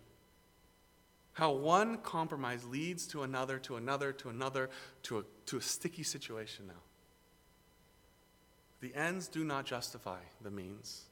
How 1.32 1.53
one 1.53 1.99
compromise 1.99 2.65
leads 2.65 3.08
to 3.08 3.23
another, 3.23 3.58
to 3.60 3.77
another, 3.77 4.12
to 4.12 4.27
another, 4.27 4.69
to 5.03 5.19
a, 5.19 5.23
to 5.45 5.56
a 5.56 5.62
sticky 5.62 6.03
situation 6.03 6.67
now. 6.67 6.82
The 8.82 8.93
ends 8.95 9.29
do 9.29 9.45
not 9.45 9.65
justify 9.65 10.19
the 10.41 10.51
means. 10.51 11.03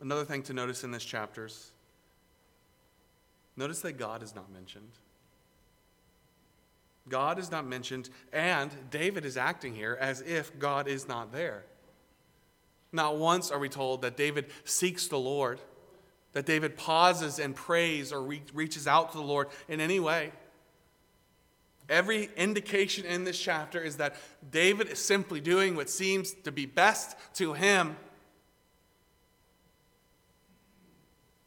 Another 0.00 0.24
thing 0.24 0.42
to 0.44 0.54
notice 0.54 0.82
in 0.82 0.90
this 0.90 1.04
chapters 1.04 1.70
notice 3.54 3.82
that 3.82 3.98
God 3.98 4.22
is 4.22 4.34
not 4.34 4.50
mentioned. 4.50 4.92
God 7.06 7.38
is 7.38 7.50
not 7.50 7.66
mentioned, 7.66 8.08
and 8.32 8.70
David 8.90 9.26
is 9.26 9.36
acting 9.36 9.74
here 9.74 9.98
as 10.00 10.22
if 10.22 10.58
God 10.58 10.88
is 10.88 11.06
not 11.06 11.32
there. 11.32 11.64
Not 12.92 13.16
once 13.16 13.50
are 13.50 13.58
we 13.58 13.68
told 13.68 14.02
that 14.02 14.16
David 14.16 14.46
seeks 14.64 15.08
the 15.08 15.18
Lord, 15.18 15.60
that 16.32 16.46
David 16.46 16.76
pauses 16.76 17.38
and 17.38 17.54
prays 17.54 18.12
or 18.12 18.22
re- 18.22 18.42
reaches 18.54 18.86
out 18.86 19.12
to 19.12 19.18
the 19.18 19.24
Lord 19.24 19.48
in 19.68 19.80
any 19.80 20.00
way. 20.00 20.32
Every 21.88 22.28
indication 22.36 23.06
in 23.06 23.24
this 23.24 23.38
chapter 23.38 23.80
is 23.80 23.96
that 23.96 24.16
David 24.50 24.88
is 24.88 25.02
simply 25.02 25.40
doing 25.40 25.74
what 25.74 25.88
seems 25.88 26.32
to 26.44 26.52
be 26.52 26.66
best 26.66 27.16
to 27.34 27.54
him. 27.54 27.96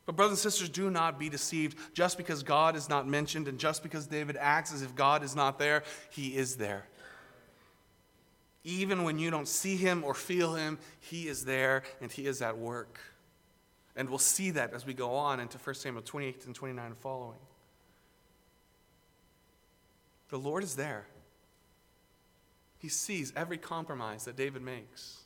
But, 0.08 0.15
brothers 0.15 0.43
and 0.43 0.51
sisters, 0.51 0.69
do 0.69 0.89
not 0.89 1.19
be 1.19 1.30
deceived. 1.30 1.77
Just 1.93 2.17
because 2.17 2.41
God 2.41 2.75
is 2.75 2.89
not 2.89 3.08
mentioned 3.08 3.47
and 3.47 3.60
just 3.60 3.84
because 3.84 4.08
David 4.08 4.36
acts 4.36 4.73
as 4.73 4.82
if 4.82 4.95
God 4.95 5.23
is 5.23 5.36
not 5.36 5.60
there, 5.60 5.84
he 6.10 6.36
is 6.36 6.56
there. 6.56 6.86
Even 8.63 9.04
when 9.04 9.17
you 9.17 9.32
don't 9.32 9.47
see 9.47 9.76
him 9.76 10.04
or 10.04 10.13
feel 10.13 10.54
him, 10.54 10.78
he 11.00 11.28
is 11.28 11.45
there 11.45 11.84
and 12.00 12.12
he 12.12 12.28
is 12.28 12.41
at 12.41 12.58
work. 12.58 13.00
And 13.95 14.10
we'll 14.10 14.19
see 14.19 14.52
that 14.52 14.74
as 14.74 14.86
we 14.86 14.93
go 14.93 15.15
on 15.15 15.39
into 15.39 15.58
1 15.58 15.76
Samuel 15.76 16.04
28 16.04 16.45
and 16.45 16.56
29 16.56 16.86
and 16.86 16.97
following. 16.97 17.39
The 20.30 20.38
Lord 20.38 20.63
is 20.63 20.76
there. 20.76 21.08
He 22.80 22.88
sees 22.88 23.34
every 23.36 23.58
compromise 23.58 24.26
that 24.26 24.36
David 24.36 24.62
makes. 24.62 25.17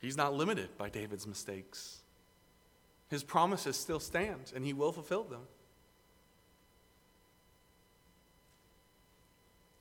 He's 0.00 0.16
not 0.16 0.34
limited 0.34 0.76
by 0.78 0.88
David's 0.88 1.26
mistakes. 1.26 2.00
His 3.08 3.24
promises 3.24 3.76
still 3.76 4.00
stand, 4.00 4.52
and 4.54 4.64
he 4.64 4.72
will 4.72 4.92
fulfill 4.92 5.24
them. 5.24 5.42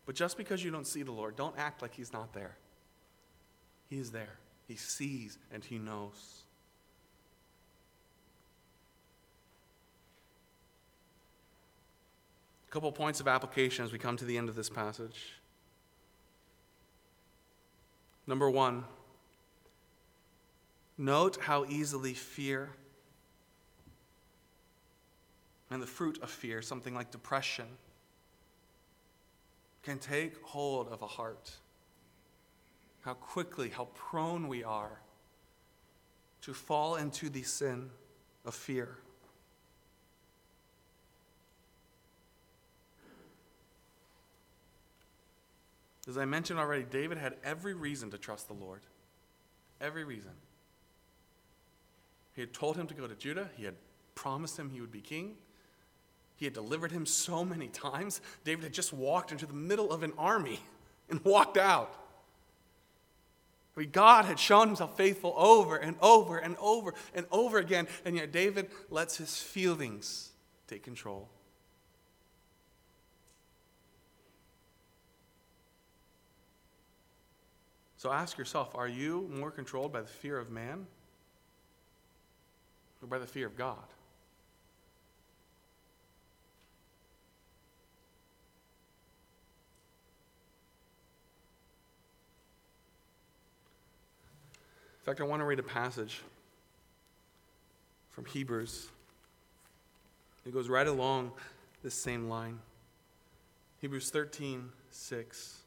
But 0.06 0.16
just 0.16 0.38
because 0.38 0.64
you 0.64 0.72
don't 0.72 0.86
see 0.88 1.04
the 1.04 1.12
Lord, 1.12 1.36
don't 1.36 1.58
act 1.58 1.82
like 1.82 1.94
He's 1.96 2.14
not 2.14 2.34
there. 2.34 2.56
He 3.90 3.98
is 3.98 4.12
there. 4.12 4.38
He 4.68 4.76
sees 4.76 5.38
and 5.52 5.64
He 5.64 5.78
knows. 5.78 6.44
A 12.68 12.72
couple 12.72 12.92
points 12.92 13.20
of 13.20 13.28
application 13.28 13.86
as 13.86 13.92
we 13.92 13.98
come 13.98 14.18
to 14.18 14.26
the 14.26 14.38
end 14.38 14.50
of 14.50 14.56
this 14.56 14.70
passage. 14.70 15.34
Number 18.28 18.50
one, 18.50 18.84
note 20.98 21.38
how 21.42 21.66
easily 21.66 22.14
fear 22.14 22.70
and 25.70 25.82
the 25.82 25.88
fruit 25.88 26.20
of 26.22 26.30
fear, 26.30 26.62
something 26.62 26.94
like 26.94 27.12
depression, 27.12 27.66
can 29.86 30.00
take 30.00 30.42
hold 30.42 30.88
of 30.90 31.04
a 31.04 31.08
heart. 31.08 31.52
How 33.02 33.14
quickly, 33.14 33.70
how 33.70 33.88
prone 33.94 34.48
we 34.48 34.64
are 34.64 35.00
to 36.42 36.54
fall 36.54 36.96
into 36.96 37.30
the 37.30 37.44
sin 37.44 37.92
of 38.46 38.56
fear. 38.56 38.98
As 46.08 46.18
I 46.18 46.26
mentioned 46.26 46.60
already, 46.60 46.84
David 46.84 47.18
had 47.18 47.36
every 47.44 47.74
reason 47.74 48.12
to 48.12 48.18
trust 48.18 48.48
the 48.48 48.54
Lord. 48.54 48.82
Every 49.82 50.04
reason. 50.04 50.32
He 52.34 52.42
had 52.42 52.54
told 52.54 52.76
him 52.76 52.88
to 52.88 52.94
go 52.94 53.08
to 53.08 53.16
Judah, 53.16 53.50
he 53.56 53.66
had 53.66 53.76
promised 54.14 54.58
him 54.58 54.70
he 54.70 54.82
would 54.82 54.92
be 54.92 55.02
king. 55.02 55.36
He 56.38 56.46
had 56.46 56.54
delivered 56.54 56.92
him 56.92 57.06
so 57.06 57.46
many 57.46 57.68
times. 57.68 58.22
David 58.44 58.64
had 58.64 58.74
just 58.74 58.92
walked 58.92 59.32
into 59.32 59.46
the 59.46 59.54
middle 59.54 59.92
of 59.92 60.04
an 60.04 60.14
army 60.18 60.60
and 61.10 61.24
walked 61.24 61.58
out. 61.58 61.96
I 63.76 63.82
mean, 63.82 63.90
God 63.92 64.26
had 64.26 64.40
shown 64.40 64.68
himself 64.68 64.96
faithful 64.96 65.34
over 65.36 65.76
and 65.76 65.98
over 66.02 66.38
and 66.38 66.56
over 66.60 66.94
and 67.14 67.26
over 67.30 67.58
again, 67.58 67.88
and 68.06 68.16
yet 68.16 68.32
David 68.32 68.70
lets 68.90 69.18
his 69.18 69.38
feelings 69.38 70.30
take 70.68 70.84
control. 70.84 71.28
So 77.98 78.12
ask 78.12 78.38
yourself 78.38 78.76
are 78.76 78.88
you 78.88 79.28
more 79.34 79.52
controlled 79.52 79.92
by 79.92 80.02
the 80.02 80.08
fear 80.08 80.38
of 80.38 80.52
man 80.52 80.86
or 83.02 83.08
by 83.08 83.18
the 83.18 83.28
fear 83.28 83.48
of 83.48 83.58
God? 83.58 83.84
In 95.06 95.12
fact, 95.12 95.22
I 95.22 95.26
want 95.26 95.40
to 95.42 95.46
read 95.46 95.60
a 95.60 95.64
passage 95.64 96.24
from 98.10 98.26
Hebrews. 98.26 98.88
It 100.48 100.52
goes 100.52 100.68
right 100.68 100.88
along 100.88 101.32
this 101.84 101.94
same 101.94 102.28
line. 102.28 102.58
Hebrews 103.82 104.10
13, 104.10 104.68
6. 104.90 105.58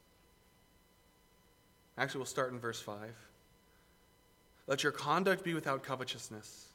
Actually, 1.97 2.19
we'll 2.19 2.27
start 2.27 2.53
in 2.53 2.59
verse 2.59 2.81
5. 2.81 2.99
Let 4.67 4.83
your 4.83 4.91
conduct 4.91 5.45
be 5.45 5.55
without 5.55 5.85
covetousness. 5.85 6.71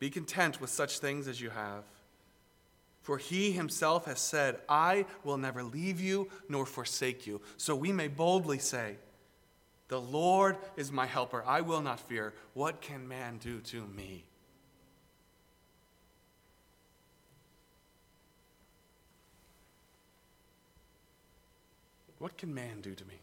Be 0.00 0.10
content 0.10 0.60
with 0.60 0.70
such 0.70 0.98
things 0.98 1.28
as 1.28 1.40
you 1.40 1.50
have. 1.50 1.84
For 3.02 3.16
he 3.16 3.52
himself 3.52 4.06
has 4.06 4.18
said, 4.18 4.58
I 4.68 5.06
will 5.22 5.38
never 5.38 5.62
leave 5.62 6.00
you 6.00 6.30
nor 6.48 6.66
forsake 6.66 7.28
you. 7.28 7.40
So 7.58 7.76
we 7.76 7.92
may 7.92 8.08
boldly 8.08 8.58
say, 8.58 8.96
the 9.88 10.00
Lord 10.00 10.56
is 10.76 10.90
my 10.90 11.06
helper. 11.06 11.44
I 11.46 11.60
will 11.60 11.82
not 11.82 12.00
fear. 12.00 12.32
What 12.54 12.80
can 12.80 13.06
man 13.06 13.38
do 13.38 13.60
to 13.60 13.86
me? 13.86 14.24
What 22.18 22.38
can 22.38 22.54
man 22.54 22.80
do 22.80 22.94
to 22.94 23.04
me? 23.04 23.16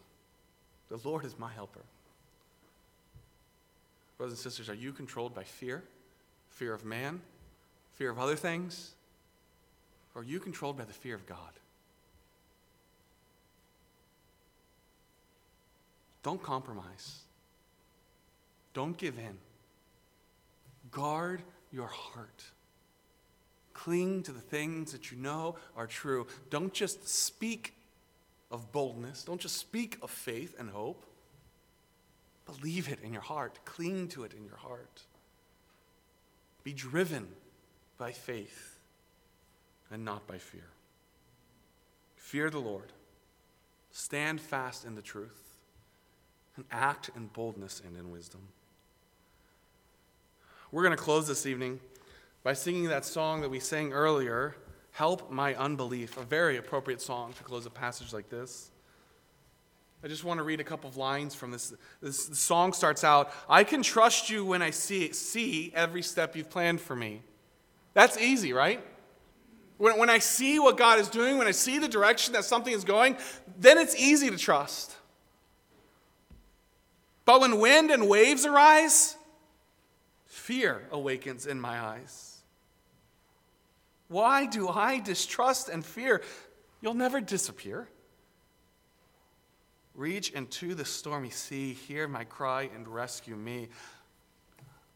The 0.88 1.00
Lord 1.08 1.24
is 1.24 1.36
my 1.36 1.50
helper. 1.50 1.82
Brothers 4.16 4.38
and 4.38 4.52
sisters, 4.52 4.68
are 4.68 4.74
you 4.74 4.92
controlled 4.92 5.34
by 5.34 5.42
fear? 5.42 5.82
Fear 6.50 6.74
of 6.74 6.84
man? 6.84 7.20
Fear 7.94 8.10
of 8.10 8.20
other 8.20 8.36
things? 8.36 8.92
Or 10.14 10.22
are 10.22 10.24
you 10.24 10.38
controlled 10.38 10.76
by 10.76 10.84
the 10.84 10.92
fear 10.92 11.16
of 11.16 11.26
God? 11.26 11.38
Don't 16.22 16.42
compromise. 16.42 17.20
Don't 18.74 18.96
give 18.96 19.18
in. 19.18 19.38
Guard 20.90 21.42
your 21.72 21.88
heart. 21.88 22.44
Cling 23.74 24.22
to 24.24 24.32
the 24.32 24.40
things 24.40 24.92
that 24.92 25.10
you 25.10 25.18
know 25.18 25.56
are 25.76 25.86
true. 25.86 26.26
Don't 26.50 26.72
just 26.72 27.08
speak 27.08 27.74
of 28.50 28.70
boldness, 28.70 29.24
don't 29.24 29.40
just 29.40 29.56
speak 29.56 29.96
of 30.02 30.10
faith 30.10 30.54
and 30.58 30.70
hope. 30.70 31.04
Believe 32.44 32.88
it 32.90 32.98
in 33.02 33.12
your 33.12 33.22
heart, 33.22 33.58
cling 33.64 34.08
to 34.08 34.24
it 34.24 34.34
in 34.34 34.44
your 34.44 34.56
heart. 34.56 35.02
Be 36.62 36.72
driven 36.74 37.28
by 37.96 38.12
faith 38.12 38.78
and 39.90 40.04
not 40.04 40.26
by 40.26 40.36
fear. 40.38 40.68
Fear 42.16 42.50
the 42.50 42.58
Lord. 42.58 42.92
Stand 43.90 44.40
fast 44.40 44.84
in 44.84 44.94
the 44.94 45.02
truth 45.02 45.51
and 46.56 46.64
act 46.70 47.10
in 47.16 47.26
boldness 47.28 47.82
and 47.84 47.96
in 47.96 48.10
wisdom. 48.10 48.40
We're 50.70 50.82
going 50.82 50.96
to 50.96 51.02
close 51.02 51.26
this 51.26 51.46
evening 51.46 51.80
by 52.42 52.54
singing 52.54 52.88
that 52.88 53.04
song 53.04 53.40
that 53.42 53.50
we 53.50 53.60
sang 53.60 53.92
earlier, 53.92 54.56
Help 54.92 55.30
My 55.30 55.54
Unbelief, 55.54 56.16
a 56.16 56.24
very 56.24 56.56
appropriate 56.56 57.00
song 57.00 57.32
to 57.34 57.44
close 57.44 57.66
a 57.66 57.70
passage 57.70 58.12
like 58.12 58.28
this. 58.28 58.70
I 60.04 60.08
just 60.08 60.24
want 60.24 60.38
to 60.38 60.44
read 60.44 60.60
a 60.60 60.64
couple 60.64 60.90
of 60.90 60.96
lines 60.96 61.34
from 61.34 61.52
this. 61.52 61.72
This 62.00 62.26
song 62.38 62.72
starts 62.72 63.04
out 63.04 63.32
I 63.48 63.62
can 63.62 63.82
trust 63.82 64.30
you 64.30 64.44
when 64.44 64.60
I 64.60 64.70
see, 64.70 65.12
see 65.12 65.72
every 65.74 66.02
step 66.02 66.34
you've 66.34 66.50
planned 66.50 66.80
for 66.80 66.96
me. 66.96 67.22
That's 67.94 68.18
easy, 68.18 68.52
right? 68.52 68.84
When, 69.78 69.98
when 69.98 70.10
I 70.10 70.18
see 70.18 70.58
what 70.58 70.76
God 70.76 70.98
is 70.98 71.08
doing, 71.08 71.38
when 71.38 71.46
I 71.46 71.52
see 71.52 71.78
the 71.78 71.88
direction 71.88 72.32
that 72.32 72.44
something 72.44 72.72
is 72.72 72.84
going, 72.84 73.16
then 73.58 73.78
it's 73.78 73.94
easy 73.94 74.30
to 74.30 74.36
trust. 74.36 74.96
But 77.24 77.40
when 77.40 77.58
wind 77.58 77.90
and 77.90 78.08
waves 78.08 78.44
arise, 78.44 79.16
fear 80.26 80.86
awakens 80.90 81.46
in 81.46 81.60
my 81.60 81.80
eyes. 81.80 82.38
Why 84.08 84.46
do 84.46 84.68
I 84.68 84.98
distrust 84.98 85.68
and 85.68 85.84
fear? 85.84 86.22
You'll 86.80 86.94
never 86.94 87.20
disappear. 87.20 87.88
Reach 89.94 90.30
into 90.30 90.74
the 90.74 90.84
stormy 90.84 91.30
sea, 91.30 91.74
hear 91.74 92.08
my 92.08 92.24
cry, 92.24 92.68
and 92.74 92.88
rescue 92.88 93.36
me. 93.36 93.68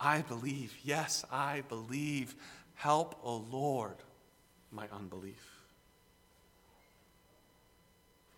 I 0.00 0.22
believe, 0.22 0.76
yes, 0.82 1.24
I 1.30 1.62
believe. 1.68 2.34
Help, 2.74 3.18
O 3.22 3.36
Lord, 3.50 3.96
my 4.70 4.88
unbelief. 4.92 5.42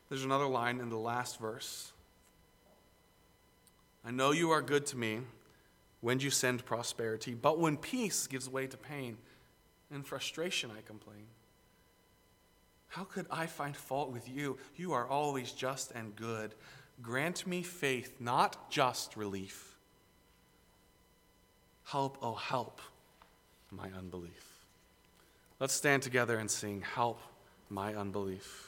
There's 0.09 0.25
another 0.25 0.47
line 0.47 0.81
in 0.81 0.91
the 0.91 0.97
last 0.97 1.41
verse. 1.41 1.93
I 4.09 4.11
know 4.11 4.31
you 4.31 4.53
are 4.53 4.63
good 4.63 4.87
to 4.87 4.97
me 4.97 5.21
when 6.01 6.19
you 6.19 6.31
send 6.31 6.65
prosperity, 6.65 7.35
but 7.35 7.59
when 7.59 7.77
peace 7.77 8.27
gives 8.27 8.49
way 8.49 8.67
to 8.67 8.79
pain 8.79 9.19
and 9.91 10.07
frustration, 10.07 10.71
I 10.71 10.81
complain. 10.81 11.27
How 12.87 13.05
could 13.05 13.27
I 13.31 13.45
find 13.45 13.77
fault 13.77 14.11
with 14.11 14.27
you? 14.27 14.57
You 14.77 14.95
are 14.95 15.07
always 15.07 15.53
just 15.53 15.91
and 15.91 16.17
good. 16.17 16.55
Grant 17.03 17.47
me 17.47 17.63
faith, 17.63 18.15
not 18.19 18.71
just 18.71 19.15
relief. 19.15 19.77
Help, 21.85 22.17
oh, 22.23 22.35
help 22.35 22.81
my 23.71 23.91
unbelief. 23.91 24.65
Let's 25.61 25.75
stand 25.75 26.03
together 26.03 26.39
and 26.39 26.51
sing, 26.51 26.81
Help 26.81 27.21
my 27.69 27.95
unbelief. 27.95 28.68